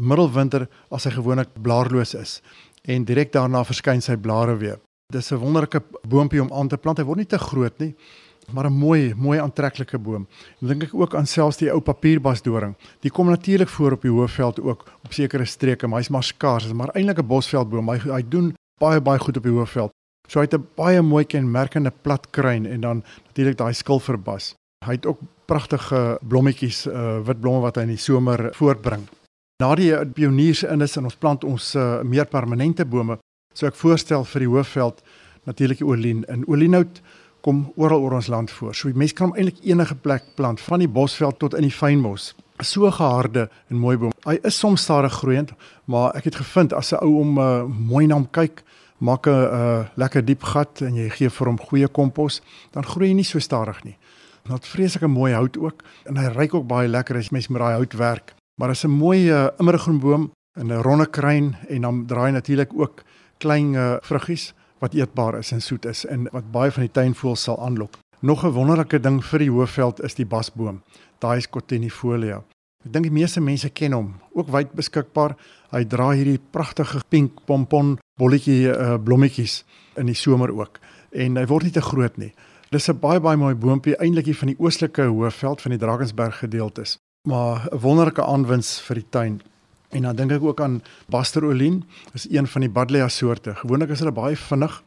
middelwinter 0.00 0.68
as 0.90 1.04
hy 1.04 1.10
gewoonlik 1.10 1.48
blaarloos 1.62 2.14
is 2.14 2.40
en 2.84 3.04
direk 3.04 3.32
daarna 3.32 3.64
verskyn 3.64 4.02
sy 4.02 4.16
blare 4.16 4.56
weer. 4.56 4.80
Dis 5.12 5.32
'n 5.32 5.38
wonderlike 5.38 5.82
boontjie 6.08 6.42
om 6.42 6.52
aan 6.52 6.68
te 6.68 6.76
plant. 6.76 6.98
Hy 6.98 7.04
word 7.04 7.18
nie 7.18 7.26
te 7.26 7.38
groot 7.38 7.78
nie, 7.78 7.94
maar 8.52 8.66
'n 8.66 8.72
mooi, 8.72 9.14
mooi 9.14 9.38
aantreklike 9.38 9.98
boom. 9.98 10.26
Dan 10.60 10.68
dink 10.68 10.82
ek 10.82 10.94
ook 10.94 11.14
aan 11.14 11.26
selfs 11.26 11.56
die 11.56 11.70
ou 11.70 11.80
papierbasdoring. 11.80 12.74
Die 13.00 13.10
kom 13.10 13.28
natuurlik 13.28 13.68
voor 13.68 13.92
op 13.92 14.02
die 14.02 14.10
hoofveld 14.10 14.60
ook 14.60 14.90
op 15.04 15.12
sekere 15.12 15.44
streke, 15.44 15.86
maar 15.86 15.98
hy's 15.98 16.10
maar 16.10 16.22
skaars, 16.22 16.72
maar 16.72 16.90
eintlik 16.94 17.18
'n 17.18 17.26
bosveldboom. 17.26 17.88
Hy 17.88 17.98
hy 17.98 18.22
doen 18.28 18.54
baie 18.80 19.00
baie 19.00 19.18
goed 19.18 19.36
op 19.36 19.42
die 19.42 19.52
hoofveld. 19.52 19.90
So 20.28 20.38
hy 20.40 20.44
het 20.44 20.54
'n 20.54 20.68
baie 20.76 21.02
mooi 21.02 21.24
kenmerkende 21.24 21.92
plat 22.02 22.30
kruin 22.30 22.66
en 22.66 22.80
dan 22.80 23.04
natuurlik 23.26 23.56
daai 23.56 23.72
skilverbas. 23.72 24.54
Hy 24.84 24.92
het 24.92 25.06
ook 25.06 25.18
pragtige 25.46 26.18
blommetjies, 26.22 26.86
uh, 26.86 27.20
wit 27.20 27.40
blomme 27.40 27.60
wat 27.60 27.76
hy 27.76 27.82
in 27.82 27.88
die 27.88 27.96
somer 27.96 28.50
voortbring. 28.54 29.08
Na 29.62 29.74
die 29.78 29.92
pioniers 30.16 30.64
in 30.66 30.82
is 30.82 30.96
en 30.98 31.06
ons 31.06 31.18
plant 31.22 31.44
ons 31.46 31.74
uh, 31.78 32.00
meer 32.02 32.26
permanente 32.26 32.84
bome, 32.84 33.18
So 33.52 33.68
ek 33.68 33.76
voorstel 33.76 34.24
vir 34.32 34.46
die 34.46 34.50
hoofveld 34.50 35.02
natuurlik 35.48 35.82
olien. 35.84 36.22
In 36.32 36.46
olienhout 36.48 37.02
kom 37.44 37.66
oral 37.76 38.04
oor 38.04 38.16
ons 38.16 38.30
land 38.32 38.50
voor. 38.54 38.74
So 38.74 38.92
mense 38.94 39.16
kan 39.18 39.30
hom 39.30 39.36
eintlik 39.36 39.60
enige 39.66 39.96
plek 39.98 40.32
plant, 40.38 40.62
van 40.62 40.84
die 40.84 40.88
bosveld 40.88 41.40
tot 41.42 41.56
in 41.58 41.66
die 41.66 41.74
fynbos. 41.74 42.32
So 42.62 42.90
geharde 42.94 43.48
en 43.68 43.80
mooi 43.82 43.96
boom. 43.98 44.14
Hy 44.24 44.38
is 44.46 44.58
soms 44.58 44.84
stadig 44.86 45.12
groeiend, 45.18 45.52
maar 45.90 46.14
ek 46.16 46.30
het 46.30 46.38
gevind 46.38 46.72
as 46.72 46.92
'n 46.92 47.02
ou 47.02 47.20
om 47.20 47.38
uh, 47.38 47.64
mooi 47.66 48.06
na 48.06 48.14
hom 48.14 48.28
kyk, 48.30 48.62
maak 48.98 49.26
'n 49.26 49.30
uh, 49.30 49.84
lekker 49.96 50.24
diep 50.24 50.42
gat 50.42 50.82
en 50.82 50.94
jy 50.94 51.08
gee 51.10 51.28
vir 51.28 51.46
hom 51.46 51.58
goeie 51.58 51.88
kompos, 51.88 52.40
dan 52.70 52.84
groei 52.84 53.08
hy 53.08 53.14
nie 53.14 53.24
so 53.24 53.38
stadig 53.38 53.84
nie. 53.84 53.96
Hy 54.46 54.54
het 54.54 54.66
vreeslike 54.66 55.08
mooi 55.08 55.32
hout 55.32 55.58
ook 55.58 55.82
en 56.06 56.16
hy 56.16 56.28
ryk 56.30 56.54
ook 56.54 56.66
baie 56.66 56.88
lekker 56.88 57.16
as 57.16 57.30
mens 57.30 57.48
met 57.48 57.60
daai 57.60 57.74
hout 57.74 57.92
werk. 57.92 58.34
Maar 58.62 58.70
is 58.70 58.84
'n 58.84 58.90
mooi 58.90 59.30
uh, 59.30 59.46
immergroen 59.58 59.98
boom 59.98 60.32
in 60.54 60.66
'n 60.66 60.82
ronde 60.82 61.10
kruin 61.10 61.56
en 61.68 61.80
dan 61.80 62.06
draai 62.06 62.32
natuurlik 62.32 62.70
ook 62.74 63.02
klein 63.38 63.72
uh, 63.72 63.96
vruggies 64.00 64.54
wat 64.78 64.94
eetbaar 64.94 65.38
is 65.38 65.52
en 65.52 65.62
soet 65.62 65.84
is 65.84 66.06
en 66.06 66.28
wat 66.30 66.50
baie 66.50 66.70
van 66.70 66.82
die 66.82 66.90
tuinvoëls 66.90 67.42
sal 67.42 67.58
aanlok. 67.64 67.94
Nog 68.20 68.44
'n 68.44 68.50
wonderlike 68.50 69.00
ding 69.00 69.24
vir 69.24 69.38
die 69.38 69.50
hoofveld 69.50 70.02
is 70.02 70.14
die 70.14 70.26
basboom. 70.26 70.82
Daai 71.18 71.36
is 71.36 71.50
Cotinifolium. 71.50 72.42
Ek 72.84 72.92
dink 72.92 73.04
die 73.04 73.12
meeste 73.12 73.40
mense 73.40 73.68
ken 73.70 73.92
hom. 73.92 74.14
Ook 74.32 74.48
wyd 74.48 74.72
beskikbaar. 74.72 75.36
Hy 75.70 75.84
dra 75.84 76.10
hierdie 76.10 76.40
pragtige 76.50 77.00
pink 77.08 77.44
pompon 77.44 77.98
bolletjie 78.14 78.70
uh, 78.78 78.94
blommetjies 79.04 79.64
in 79.96 80.06
die 80.06 80.14
somer 80.14 80.50
ook 80.54 80.78
en 81.10 81.36
hy 81.36 81.46
word 81.46 81.62
nie 81.62 81.72
te 81.72 81.82
groot 81.82 82.16
nie. 82.16 82.32
Dis 82.70 82.88
'n 82.88 82.98
baie 82.98 83.20
baie 83.20 83.36
mooi 83.36 83.54
boontjie 83.54 83.96
eintlik 83.96 84.24
hier 84.24 84.36
van 84.36 84.48
die 84.48 84.58
oostelike 84.58 85.02
hoofveld 85.02 85.60
van 85.60 85.70
die 85.70 85.78
Drakensberg 85.78 86.38
gedeeltes. 86.38 86.98
Maar 87.28 87.68
'n 87.70 87.78
wonderlike 87.78 88.24
aanwins 88.24 88.80
vir 88.80 88.94
die 88.94 89.08
tuin. 89.08 89.42
En 89.88 90.02
dan 90.02 90.16
dink 90.16 90.30
ek 90.30 90.42
ook 90.42 90.60
aan 90.60 90.82
Basterolien, 91.06 91.84
is 92.12 92.30
een 92.30 92.46
van 92.46 92.60
die 92.60 92.70
Buddleia 92.70 93.08
soorte. 93.08 93.54
Gewoonlik 93.54 93.88
is 93.88 93.98
hulle 93.98 94.12
baie 94.12 94.36
vinnig 94.36 94.82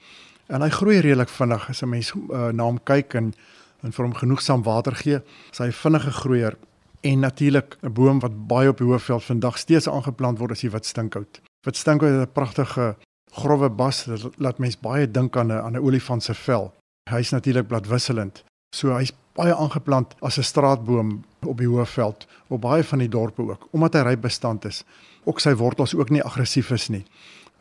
en 0.46 0.62
hy 0.62 0.70
groei 0.70 1.00
redelik 1.00 1.30
vinnig 1.30 1.70
as 1.70 1.82
'n 1.82 1.90
mens 1.90 2.14
uh, 2.14 2.48
na 2.48 2.64
hom 2.64 2.84
kyk 2.84 3.14
en 3.14 3.34
en 3.82 3.92
vir 3.92 4.06
hom 4.06 4.14
genoegsaam 4.14 4.64
water 4.64 4.96
gee, 4.96 5.20
is 5.52 5.58
hy 5.58 5.72
vinnige 5.72 6.12
groeier. 6.12 6.58
En 7.02 7.20
natuurlik 7.20 7.78
'n 7.82 7.94
boom 7.94 8.20
wat 8.20 8.48
baie 8.48 8.70
op 8.70 8.78
die 8.78 8.88
hoofveld 8.88 9.24
vandag 9.24 9.58
steeds 9.58 9.90
aangeplant 9.90 10.38
word, 10.38 10.52
is 10.52 10.60
die 10.60 10.70
witstinkhout. 10.70 11.42
Witstinkhout 11.62 12.12
het 12.20 12.30
'n 12.30 12.32
pragtige 12.32 12.96
grouwe 13.32 13.70
bas 13.70 14.06
wat 14.06 14.30
laat 14.38 14.58
mens 14.58 14.80
baie 14.80 15.12
dink 15.12 15.38
aan 15.38 15.48
'n 15.48 15.62
aan 15.62 15.76
'n 15.76 15.84
olifant 15.84 16.24
se 16.24 16.34
vel. 16.34 16.74
Hy's 17.10 17.32
natuurlik 17.32 17.68
bladwisselend. 17.68 18.44
So 18.76 18.96
hy's 18.96 19.14
baie 19.36 19.56
aangeplant 19.56 20.16
as 20.20 20.38
'n 20.38 20.44
straatboom 20.44 21.24
op 21.46 21.58
die 21.58 21.68
hoofveld 21.68 22.28
op 22.48 22.62
baie 22.62 22.84
van 22.84 23.00
die 23.00 23.10
dorpe 23.10 23.42
ook 23.42 23.68
omdat 23.72 23.94
hy 23.94 24.00
ryp 24.00 24.22
bestand 24.22 24.66
is. 24.66 24.84
Ook 25.24 25.40
sy 25.40 25.54
wortels 25.54 25.96
ook 25.96 26.10
nie 26.10 26.24
aggressief 26.24 26.72
is 26.72 26.90
nie. 26.90 27.06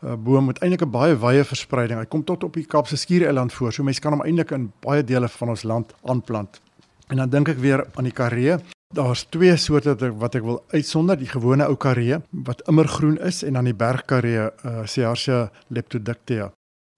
'n 0.01 0.23
Boom 0.23 0.45
met 0.45 0.59
eintlik 0.59 0.81
'n 0.81 0.91
baie 0.91 1.15
wye 1.15 1.43
verspreiding. 1.43 1.99
Hy 1.99 2.05
kom 2.05 2.23
tot 2.23 2.43
op 2.43 2.53
die 2.53 2.65
Kaapse 2.65 2.95
Skiereiland 2.95 3.53
voor. 3.53 3.73
So 3.73 3.83
mense 3.83 4.01
kan 4.01 4.11
hom 4.11 4.21
eintlik 4.21 4.51
in 4.51 4.71
baie 4.79 5.03
dele 5.03 5.27
van 5.27 5.49
ons 5.49 5.63
land 5.63 5.93
aanplant. 6.03 6.61
En 7.07 7.17
dan 7.17 7.29
dink 7.29 7.49
ek 7.49 7.57
weer 7.57 7.85
aan 7.95 8.03
die 8.03 8.13
karee. 8.13 8.57
Daar's 8.93 9.25
twee 9.29 9.57
soorte 9.57 10.17
wat 10.17 10.35
ek 10.35 10.43
wil 10.43 10.63
uitsonder, 10.67 11.17
die 11.17 11.27
gewone 11.27 11.65
ou 11.65 11.75
karee 11.75 12.21
wat 12.29 12.61
immergroen 12.67 13.17
is 13.17 13.43
en 13.43 13.53
dan 13.53 13.63
die 13.63 13.73
bergkaree, 13.73 14.49
uh, 14.65 14.85
Cearcia 14.85 15.51
leptodictea. 15.67 16.51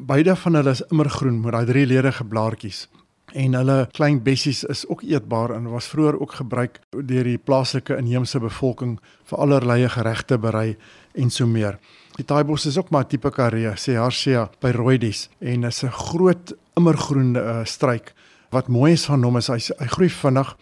Beide 0.04 0.36
van 0.36 0.54
hulle 0.54 0.70
is 0.70 0.82
immergroen 0.82 1.42
met 1.42 1.52
daai 1.52 1.66
drie 1.66 1.86
ledige 1.86 2.24
blaartjies 2.24 2.88
en 3.38 3.54
hulle 3.58 3.78
klein 3.94 4.18
bessies 4.24 4.64
is 4.72 4.84
ook 4.90 5.04
eetbaar 5.06 5.54
en 5.56 5.70
was 5.70 5.88
vroeër 5.92 6.18
ook 6.20 6.34
gebruik 6.40 6.80
deur 6.92 7.28
die 7.28 7.38
plaaslike 7.38 7.98
inheemse 7.98 8.40
bevolking 8.42 8.98
vir 9.30 9.44
allerlei 9.44 9.84
geregte 9.94 10.40
berei 10.42 10.76
en 11.14 11.30
so 11.30 11.46
meer. 11.48 11.78
Die 12.18 12.26
taaibos 12.26 12.66
is 12.66 12.78
ook 12.78 12.90
maar 12.90 13.06
tipe 13.06 13.30
karee, 13.32 13.76
sê 13.78 13.98
Harsia 13.98 14.48
pyroides 14.62 15.28
en 15.40 15.64
is 15.70 15.84
'n 15.84 15.92
groot 15.92 16.56
immergroen 16.78 17.36
uh, 17.36 17.66
struik. 17.66 18.14
Wat 18.50 18.68
mooi 18.68 18.94
is 18.94 19.06
van 19.06 19.24
hom 19.24 19.38
is 19.38 19.48
hy 19.48 19.60
hy 19.80 19.88
groei 19.88 20.10
vinnig 20.10 20.58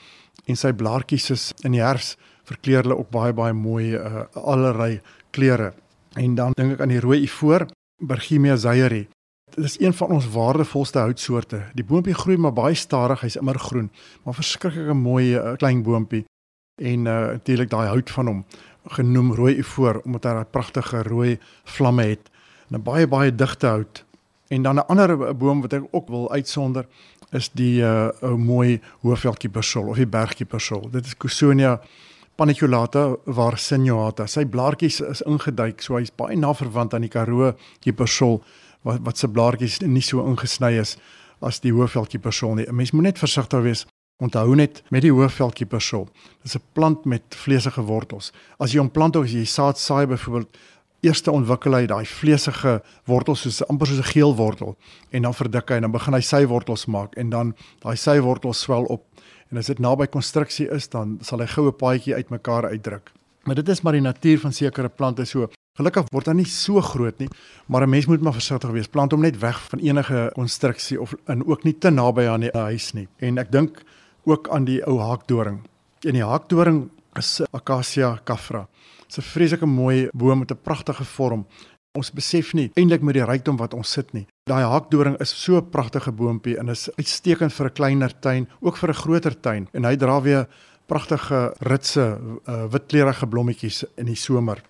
en 0.47 0.55
sy 0.55 0.73
blaartjies 0.73 1.31
is 1.31 1.53
in 1.63 1.71
die 1.71 1.83
herfs 1.83 2.17
verkleur 2.43 2.83
hulle 2.83 2.97
ook 2.97 3.09
baie 3.09 3.33
baie 3.33 3.53
mooi 3.53 3.95
uh, 3.95 4.25
allerlei 4.33 5.01
kleure. 5.31 5.73
En 6.15 6.35
dan 6.35 6.51
dink 6.55 6.73
ek 6.73 6.81
aan 6.81 6.89
die 6.89 6.99
rooi 6.99 7.23
ivoor, 7.23 7.67
Bergimia 7.99 8.57
zayeri 8.57 9.07
Dit 9.53 9.63
is 9.63 9.79
een 9.79 9.93
van 9.93 10.07
ons 10.07 10.29
waardevolste 10.29 10.99
houtsoorte. 10.99 11.61
Die 11.73 11.83
boontjie 11.83 12.13
groei 12.13 12.37
maar 12.37 12.53
baie 12.53 12.75
stadig, 12.75 13.21
hy's 13.21 13.37
immer 13.39 13.59
groen, 13.59 13.91
maar 14.23 14.33
verskriklike 14.35 14.93
mooi 14.93 15.35
uh, 15.37 15.53
klein 15.61 15.83
boontjie. 15.83 16.25
En 16.81 17.05
uh 17.05 17.19
natuurlik 17.31 17.69
daai 17.69 17.87
hout 17.87 18.09
van 18.11 18.27
hom 18.27 18.41
genoem 18.97 19.33
rooi 19.33 19.53
ivoor 19.57 20.01
omdat 20.03 20.25
hy 20.27 20.33
daai 20.39 20.51
pragtige 20.51 21.03
rooi 21.07 21.37
vlamme 21.63 22.03
het. 22.03 22.29
'n 22.69 22.81
Baie 22.83 23.07
baie 23.07 23.35
digte 23.35 23.67
hout. 23.67 24.03
En 24.47 24.61
dan 24.61 24.75
'n 24.75 24.87
ander 24.87 25.35
boom 25.37 25.61
wat 25.61 25.73
ek 25.73 25.83
ook 25.91 26.07
wil 26.07 26.31
uitsonder 26.31 26.85
is 27.31 27.49
die 27.49 27.81
uh 27.81 28.09
ou 28.21 28.37
mooi 28.37 28.81
hoofveldjie 29.01 29.49
persol 29.49 29.87
of 29.87 29.95
die 29.95 30.07
bergjie 30.07 30.45
persol. 30.45 30.89
Dit 30.91 31.05
is 31.05 31.17
Cousonia 31.17 31.79
paniculata 32.35 33.15
waar 33.23 33.57
sinuata. 33.57 34.25
Sy 34.27 34.45
blaartjies 34.45 34.99
is 34.99 35.21
ingeduik, 35.21 35.81
so 35.81 35.95
hy's 35.95 36.11
baie 36.15 36.35
na 36.35 36.53
verwant 36.53 36.93
aan 36.93 37.01
die 37.01 37.09
Karoo 37.09 37.53
kipersol 37.79 38.43
wat 38.85 39.01
wat 39.03 39.17
se 39.17 39.27
blaartjies 39.27 39.81
nie 39.81 40.03
so 40.05 40.23
ingesny 40.25 40.75
is 40.79 40.95
as 41.41 41.59
die 41.59 41.73
hoofveldjie 41.73 42.21
persol 42.21 42.55
nie. 42.55 42.65
'n 42.65 42.75
Mens 42.75 42.91
moet 42.91 43.03
net 43.03 43.19
versigtig 43.19 43.61
wees. 43.61 43.85
Onthou 44.23 44.55
net 44.55 44.83
met 44.89 45.01
die 45.01 45.11
hoofveldjie 45.11 45.67
persol. 45.67 46.07
Dis 46.43 46.55
'n 46.55 46.61
plant 46.73 47.05
met 47.05 47.23
vleesige 47.29 47.81
wortels. 47.81 48.31
As 48.59 48.71
jy 48.71 48.79
hom 48.79 48.91
plant 48.91 49.15
of 49.15 49.27
jy 49.27 49.45
saad 49.45 49.77
saai 49.77 50.05
byvoorbeeld 50.07 50.57
eerste 51.01 51.31
ontwikkel 51.31 51.73
hy 51.73 51.85
daai 51.85 52.05
vleesige 52.05 52.81
wortels 53.05 53.41
soos 53.41 53.61
amper 53.69 53.87
soos 53.87 53.99
'n 53.99 54.11
geel 54.13 54.35
wortel 54.35 54.77
en 55.11 55.21
dan 55.21 55.33
verdik 55.33 55.69
hy 55.69 55.75
en 55.75 55.81
dan 55.81 55.91
begin 55.91 56.13
hy 56.13 56.21
sy 56.21 56.45
wortels 56.45 56.85
maak 56.85 57.15
en 57.17 57.29
dan 57.29 57.53
daai 57.83 57.95
sy 57.95 58.19
wortels 58.19 58.61
swel 58.61 58.85
op 58.85 59.03
en 59.51 59.57
as 59.57 59.67
dit 59.67 59.79
naby 59.79 60.07
konstruksie 60.07 60.67
is 60.71 60.87
dan 60.87 61.19
sal 61.21 61.39
hy 61.39 61.47
goue 61.47 61.71
paadjie 61.71 62.15
uitmekaar 62.15 62.65
uitdruk. 62.65 63.11
Maar 63.45 63.55
dit 63.55 63.69
is 63.69 63.81
maar 63.81 63.93
die 63.93 64.01
natuur 64.01 64.39
van 64.39 64.53
sekere 64.53 64.89
plante 64.89 65.25
so 65.25 65.49
Gelukkig 65.75 66.07
word 66.15 66.29
hy 66.31 66.37
nie 66.39 66.47
so 66.47 66.79
groot 66.79 67.17
nie, 67.19 67.27
maar 67.67 67.83
'n 67.83 67.89
mens 67.89 68.05
moet 68.07 68.21
maar 68.21 68.33
versigtig 68.33 68.71
wees. 68.71 68.87
Plant 68.87 69.11
hom 69.11 69.21
net 69.21 69.39
weg 69.39 69.59
van 69.69 69.79
enige 69.79 70.31
konstruksie 70.35 71.01
of 71.01 71.13
in 71.27 71.45
ook 71.45 71.63
nie 71.63 71.73
te 71.73 71.89
naby 71.89 72.27
aan 72.27 72.41
die 72.41 72.51
huis 72.53 72.93
nie. 72.93 73.07
En 73.19 73.37
ek 73.37 73.51
dink 73.51 73.83
ook 74.23 74.47
aan 74.49 74.65
die 74.65 74.81
ou 74.87 74.99
haakdoring. 74.99 75.59
En 76.05 76.13
die 76.13 76.23
haakdoring 76.23 76.89
is 77.15 77.41
Acacia 77.51 78.19
cafra. 78.23 78.67
Dit's 79.03 79.17
'n 79.17 79.21
vreeslike 79.21 79.65
mooi 79.65 80.09
boom 80.13 80.39
met 80.39 80.51
'n 80.51 80.63
pragtige 80.63 81.03
vorm. 81.03 81.45
Ons 81.93 82.11
besef 82.11 82.53
nie 82.53 82.71
eintlik 82.75 83.01
met 83.01 83.13
die 83.13 83.25
rykdom 83.25 83.57
wat 83.57 83.73
ons 83.73 83.91
sit 83.91 84.13
nie. 84.13 84.27
Daai 84.45 84.63
haakdoring 84.63 85.19
is 85.19 85.43
so 85.43 85.57
'n 85.57 85.69
pragtige 85.69 86.11
boontjie 86.11 86.57
en 86.57 86.69
is 86.69 86.89
uitstekend 86.97 87.53
vir 87.53 87.65
'n 87.65 87.73
kleiner 87.73 88.19
tuin, 88.19 88.47
ook 88.61 88.77
vir 88.77 88.89
'n 88.89 88.93
groter 88.93 89.39
tuin. 89.41 89.67
En 89.73 89.83
hy 89.83 89.95
dra 89.95 90.21
weer 90.21 90.47
pragtige 90.87 91.53
ritse 91.59 92.19
uh, 92.47 92.65
witkleurige 92.65 93.27
blommetjies 93.27 93.83
in 93.97 94.05
die 94.05 94.15
somer. 94.15 94.61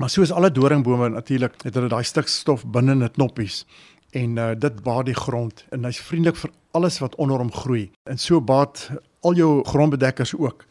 Maar 0.00 0.10
soos 0.10 0.32
alle 0.32 0.50
doringbome 0.50 1.08
natuurlik 1.08 1.62
het 1.62 1.74
hulle 1.74 1.88
daai 1.88 2.04
stuk 2.04 2.28
stof 2.28 2.64
binne 2.64 2.92
in 2.92 3.04
die 3.04 3.10
knoppies 3.10 3.64
en 4.12 4.36
uh, 4.36 4.52
dit 4.56 4.82
baat 4.84 5.06
die 5.06 5.16
grond 5.16 5.64
en 5.70 5.84
hy's 5.84 6.00
vriendelik 6.00 6.36
vir 6.36 6.50
alles 6.76 6.98
wat 7.00 7.14
onder 7.20 7.40
hom 7.40 7.52
groei. 7.52 7.90
En 8.08 8.18
so 8.18 8.40
baat 8.40 8.90
al 9.20 9.34
jou 9.34 9.64
grondbedekkers 9.64 10.34
ook. 10.36 10.64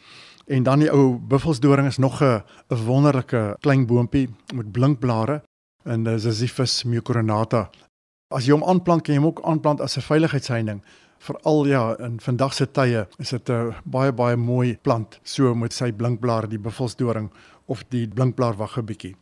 En 0.46 0.64
dan 0.64 0.80
die 0.80 0.92
ou 0.92 1.18
buffelsdoring 1.18 1.88
is 1.88 1.98
nog 1.98 2.22
'n 2.24 2.44
wonderlike 2.68 3.56
klein 3.60 3.86
boontjie 3.86 4.30
met 4.54 4.72
blinkblare 4.72 5.42
en 5.84 6.04
dis 6.04 6.24
Ziphus 6.24 6.84
mucoronata. 6.84 7.70
As 8.28 8.46
jy 8.46 8.52
hom 8.52 8.64
aanplant, 8.64 9.02
kan 9.02 9.14
jy 9.16 9.22
hom 9.22 9.30
ook 9.30 9.42
aanplant 9.44 9.82
as 9.82 9.98
'n 9.98 10.02
veiligheidsheining. 10.02 10.82
Veral 11.18 11.66
ja, 11.66 11.98
in 12.00 12.20
vandag 12.20 12.54
se 12.54 12.72
tye 12.72 13.08
is 13.18 13.30
dit 13.30 13.50
'n 13.50 13.76
baie 13.84 14.12
baie 14.12 14.36
mooi 14.36 14.78
plant 14.82 15.20
so 15.24 15.56
met 15.56 15.74
sy 15.74 15.92
blinkblare, 15.92 16.48
die 16.48 16.60
buffelsdoring 16.60 17.32
of 17.66 17.84
die 17.90 18.08
blinkblaar 18.08 18.56
wagge 18.56 18.84
bietjie. 18.84 19.16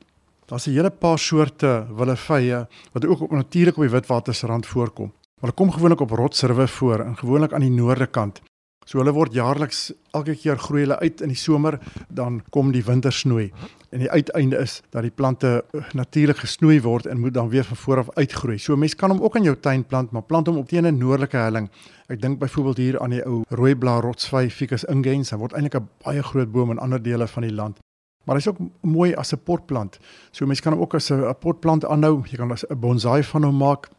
Daar's 0.45 0.67
'n 0.67 0.71
hele 0.71 0.89
paar 0.89 1.19
soorte 1.19 1.87
willevye 1.95 2.67
wat 2.91 3.05
ook 3.05 3.21
op 3.21 3.31
natuurlik 3.31 3.77
op 3.77 3.81
die 3.83 3.91
Witwatersrand 3.91 4.65
voorkom. 4.65 5.13
Hulle 5.39 5.53
kom 5.53 5.71
gewoonlik 5.71 5.99
op 5.99 6.11
rotsriwe 6.11 6.67
voor 6.67 6.99
en 6.99 7.17
gewoonlik 7.17 7.53
aan 7.53 7.61
die 7.61 7.71
noorde 7.71 8.07
kant. 8.07 8.41
So 8.89 8.97
hulle 8.97 9.11
word 9.13 9.35
jaarliks 9.37 9.91
elke 10.17 10.33
keer 10.35 10.57
groei 10.57 10.81
hulle 10.81 10.95
uit 10.99 11.21
in 11.21 11.29
die 11.29 11.37
somer, 11.37 11.75
dan 12.09 12.39
kom 12.49 12.71
die 12.73 12.81
wintersnoei. 12.83 13.51
En 13.93 14.01
die 14.01 14.09
uiteinde 14.09 14.57
is 14.57 14.79
dat 14.89 15.05
die 15.05 15.13
plante 15.13 15.51
eh, 15.61 15.91
natuurlik 15.93 16.41
gesnoei 16.41 16.79
word 16.81 17.05
en 17.05 17.19
moet 17.19 17.33
dan 17.33 17.49
weer 17.49 17.63
van 17.63 17.77
voor 17.77 17.97
af 17.97 18.09
uitgroei. 18.15 18.57
So 18.57 18.75
mense 18.75 18.97
kan 18.97 19.13
hom 19.13 19.21
ook 19.21 19.35
in 19.37 19.45
jou 19.45 19.55
tuin 19.55 19.83
plant, 19.85 20.11
maar 20.11 20.25
plant 20.25 20.47
hom 20.47 20.57
op 20.57 20.67
teen 20.67 20.87
'n 20.87 20.97
noordelike 20.97 21.37
helling. 21.37 21.69
Ek 22.07 22.21
dink 22.21 22.39
byvoorbeeld 22.39 22.77
hier 22.77 22.99
aan 22.99 23.09
die 23.09 23.25
ou 23.25 23.43
rooiblaar 23.49 24.01
rotsvy 24.01 24.49
Ficus 24.49 24.83
ingens. 24.83 25.29
Hy 25.29 25.37
word 25.37 25.53
eintlik 25.53 25.75
'n 25.75 25.89
baie 26.03 26.23
groot 26.23 26.51
boom 26.51 26.71
in 26.71 26.79
ander 26.79 27.01
dele 27.01 27.27
van 27.27 27.43
die 27.43 27.53
land. 27.53 27.77
Maar 28.23 28.35
hy's 28.35 28.47
ook 28.47 28.59
mooi 28.81 29.13
as 29.15 29.33
'n 29.33 29.43
potplant. 29.43 29.99
So 30.31 30.45
mense 30.45 30.61
kan 30.61 30.73
hom 30.73 30.81
ook 30.81 30.93
as 30.93 31.11
'n 31.11 31.35
potplant 31.39 31.85
aanhou. 31.85 32.23
Jy 32.25 32.37
kan 32.37 32.51
'n 32.51 32.79
bonsai 32.79 33.23
van 33.23 33.43
hom 33.43 33.57
maak. 33.57 33.89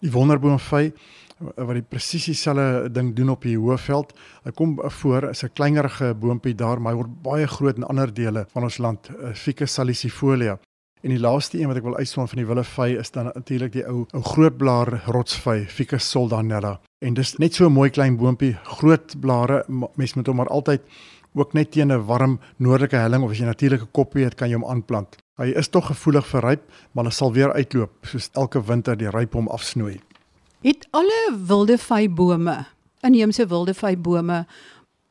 Die 0.00 0.10
wonderboomvy 0.12 0.92
wat 1.40 1.76
die 1.76 1.86
presies 1.86 2.24
dieselfde 2.24 2.90
ding 2.92 3.14
doen 3.16 3.30
op 3.30 3.42
die 3.42 3.56
hoëveld. 3.58 4.12
Hy 4.44 4.52
kom 4.56 4.76
voor 5.00 5.28
as 5.28 5.42
'n 5.44 5.52
kleinerige 5.52 6.14
boontjie 6.14 6.54
daar, 6.54 6.80
maar 6.80 6.92
hy 6.92 6.98
word 7.02 7.22
baie 7.22 7.46
groot 7.46 7.76
in 7.76 7.84
ander 7.84 8.14
dele 8.14 8.46
van 8.52 8.62
ons 8.62 8.78
land, 8.78 9.08
eh, 9.08 9.34
Ficus 9.34 9.72
salicifolia. 9.72 10.58
En 11.00 11.08
die 11.14 11.20
laaste 11.20 11.56
een 11.56 11.68
wat 11.70 11.78
ek 11.80 11.86
wil 11.86 11.96
uitstaan 11.96 12.28
van 12.28 12.38
die 12.42 12.46
willevy 12.46 12.90
is 13.00 13.10
dan 13.10 13.30
natuurlik 13.32 13.72
die 13.72 13.84
ou 13.88 14.02
ou 14.12 14.20
grootblaar 14.20 14.98
rotsvy, 15.08 15.62
Ficus 15.64 16.10
soldanella. 16.10 16.74
En 17.00 17.14
dis 17.16 17.36
net 17.38 17.54
so 17.54 17.66
'n 17.66 17.72
mooi 17.72 17.90
klein 17.90 18.16
boontjie, 18.16 18.58
groot 18.64 19.20
blare, 19.20 19.64
mens 19.96 20.14
moet 20.14 20.26
hom 20.26 20.36
maar 20.36 20.52
altyd 20.52 20.82
ook 21.34 21.52
net 21.52 21.70
teen 21.70 21.92
'n 21.92 22.04
warm 22.04 22.40
noordelike 22.56 22.96
helling 22.96 23.22
of 23.22 23.30
as 23.30 23.38
jy 23.38 23.44
natuurlike 23.44 23.86
koppie 23.92 24.24
het, 24.24 24.34
kan 24.34 24.48
jy 24.48 24.54
hom 24.54 24.64
aanplant. 24.64 25.16
Hy 25.38 25.54
is 25.56 25.68
tog 25.68 25.86
gevoelig 25.86 26.26
vir 26.26 26.42
ryp, 26.42 26.62
maar 26.92 27.04
hy 27.04 27.10
sal 27.10 27.32
weer 27.32 27.52
uitloop 27.52 27.90
soos 28.02 28.28
elke 28.32 28.60
winter 28.60 28.96
die 28.96 29.10
ryp 29.10 29.32
hom 29.32 29.48
afsnoei. 29.48 30.00
Het 30.60 30.86
alle 30.90 31.38
wilde 31.46 31.78
vybome, 31.78 32.66
inheemse 33.02 33.46
wilde 33.46 33.74
vybome 33.74 34.46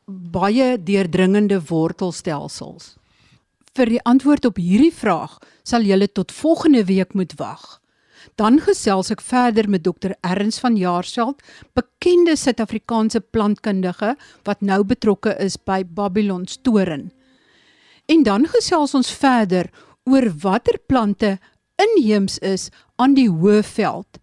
baie 0.06 0.84
deurdringende 0.84 1.62
wortelstelsels? 1.66 2.99
Vir 3.80 3.88
die 3.88 4.02
antwoord 4.04 4.44
op 4.44 4.58
hierdie 4.60 4.92
vraag 4.92 5.38
sal 5.64 5.86
jy 5.88 5.96
tot 6.12 6.34
volgende 6.36 6.82
week 6.90 7.14
moet 7.16 7.32
wag. 7.40 7.80
Dan 8.36 8.58
gesels 8.60 9.08
ek 9.14 9.22
verder 9.24 9.70
met 9.72 9.86
dokter 9.86 10.18
Erns 10.20 10.60
van 10.60 10.76
Jaarsveld, 10.76 11.40
bekende 11.80 12.36
Suid-Afrikaanse 12.36 13.22
plantkundige 13.22 14.18
wat 14.44 14.60
nou 14.60 14.84
betrokke 14.84 15.32
is 15.40 15.56
by 15.56 15.86
Babylon 15.88 16.44
Storen. 16.48 17.14
En 18.12 18.28
dan 18.28 18.50
gesels 18.52 18.98
ons 19.00 19.14
verder 19.16 19.72
oor 20.04 20.28
watter 20.44 20.76
plante 20.92 21.38
inheems 21.80 22.36
is 22.44 22.68
aan 23.00 23.16
die 23.16 23.30
Hoëveld 23.32 24.20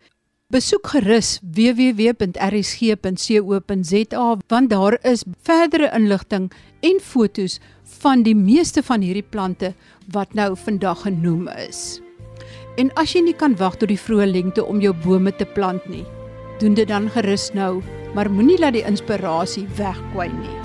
Besoek 0.46 0.86
gerus 0.86 1.40
www.rsg.co.za 1.42 2.26
want 4.46 4.70
daar 4.70 4.98
is 5.02 5.24
verdere 5.42 5.90
inligting 5.94 6.52
en 6.86 7.00
fotos 7.02 7.58
van 7.98 8.22
die 8.22 8.36
meeste 8.38 8.82
van 8.86 9.00
hierdie 9.02 9.26
plante 9.26 9.74
wat 10.14 10.34
nou 10.38 10.56
vandag 10.56 11.02
genoem 11.02 11.48
is. 11.50 11.98
En 12.78 12.94
as 12.94 13.10
jy 13.16 13.24
nie 13.26 13.34
kan 13.34 13.58
wag 13.58 13.74
tot 13.80 13.90
die 13.90 13.98
vroeë 13.98 14.30
lente 14.30 14.62
om 14.62 14.78
jou 14.78 14.94
bome 15.02 15.34
te 15.34 15.46
plant 15.56 15.82
nie, 15.90 16.06
doen 16.60 16.78
dit 16.78 16.86
dan 16.86 17.10
gerus 17.16 17.50
nou, 17.58 17.82
maar 18.14 18.30
moenie 18.30 18.58
laat 18.62 18.78
die 18.78 18.86
inspirasie 18.86 19.66
wegkwyn 19.80 20.38
nie. 20.44 20.58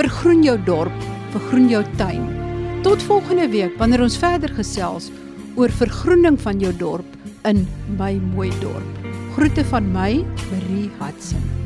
Vergroen 0.00 0.40
jou 0.46 0.56
dorp, 0.64 1.04
vergroen 1.36 1.68
jou 1.68 1.84
tuin. 2.00 2.24
Tot 2.80 3.04
volgende 3.04 3.44
week 3.52 3.76
wanneer 3.76 4.08
ons 4.08 4.16
verder 4.24 4.56
gesels 4.56 5.12
oor 5.60 5.68
vergroening 5.84 6.40
van 6.40 6.64
jou 6.64 6.72
dorp 6.80 7.15
in 7.46 7.66
my 7.96 8.18
mooi 8.34 8.50
dorp. 8.60 8.98
Groete 9.34 9.64
van 9.64 9.90
my, 9.92 10.24
Marie 10.50 10.90
Hudson. 10.98 11.65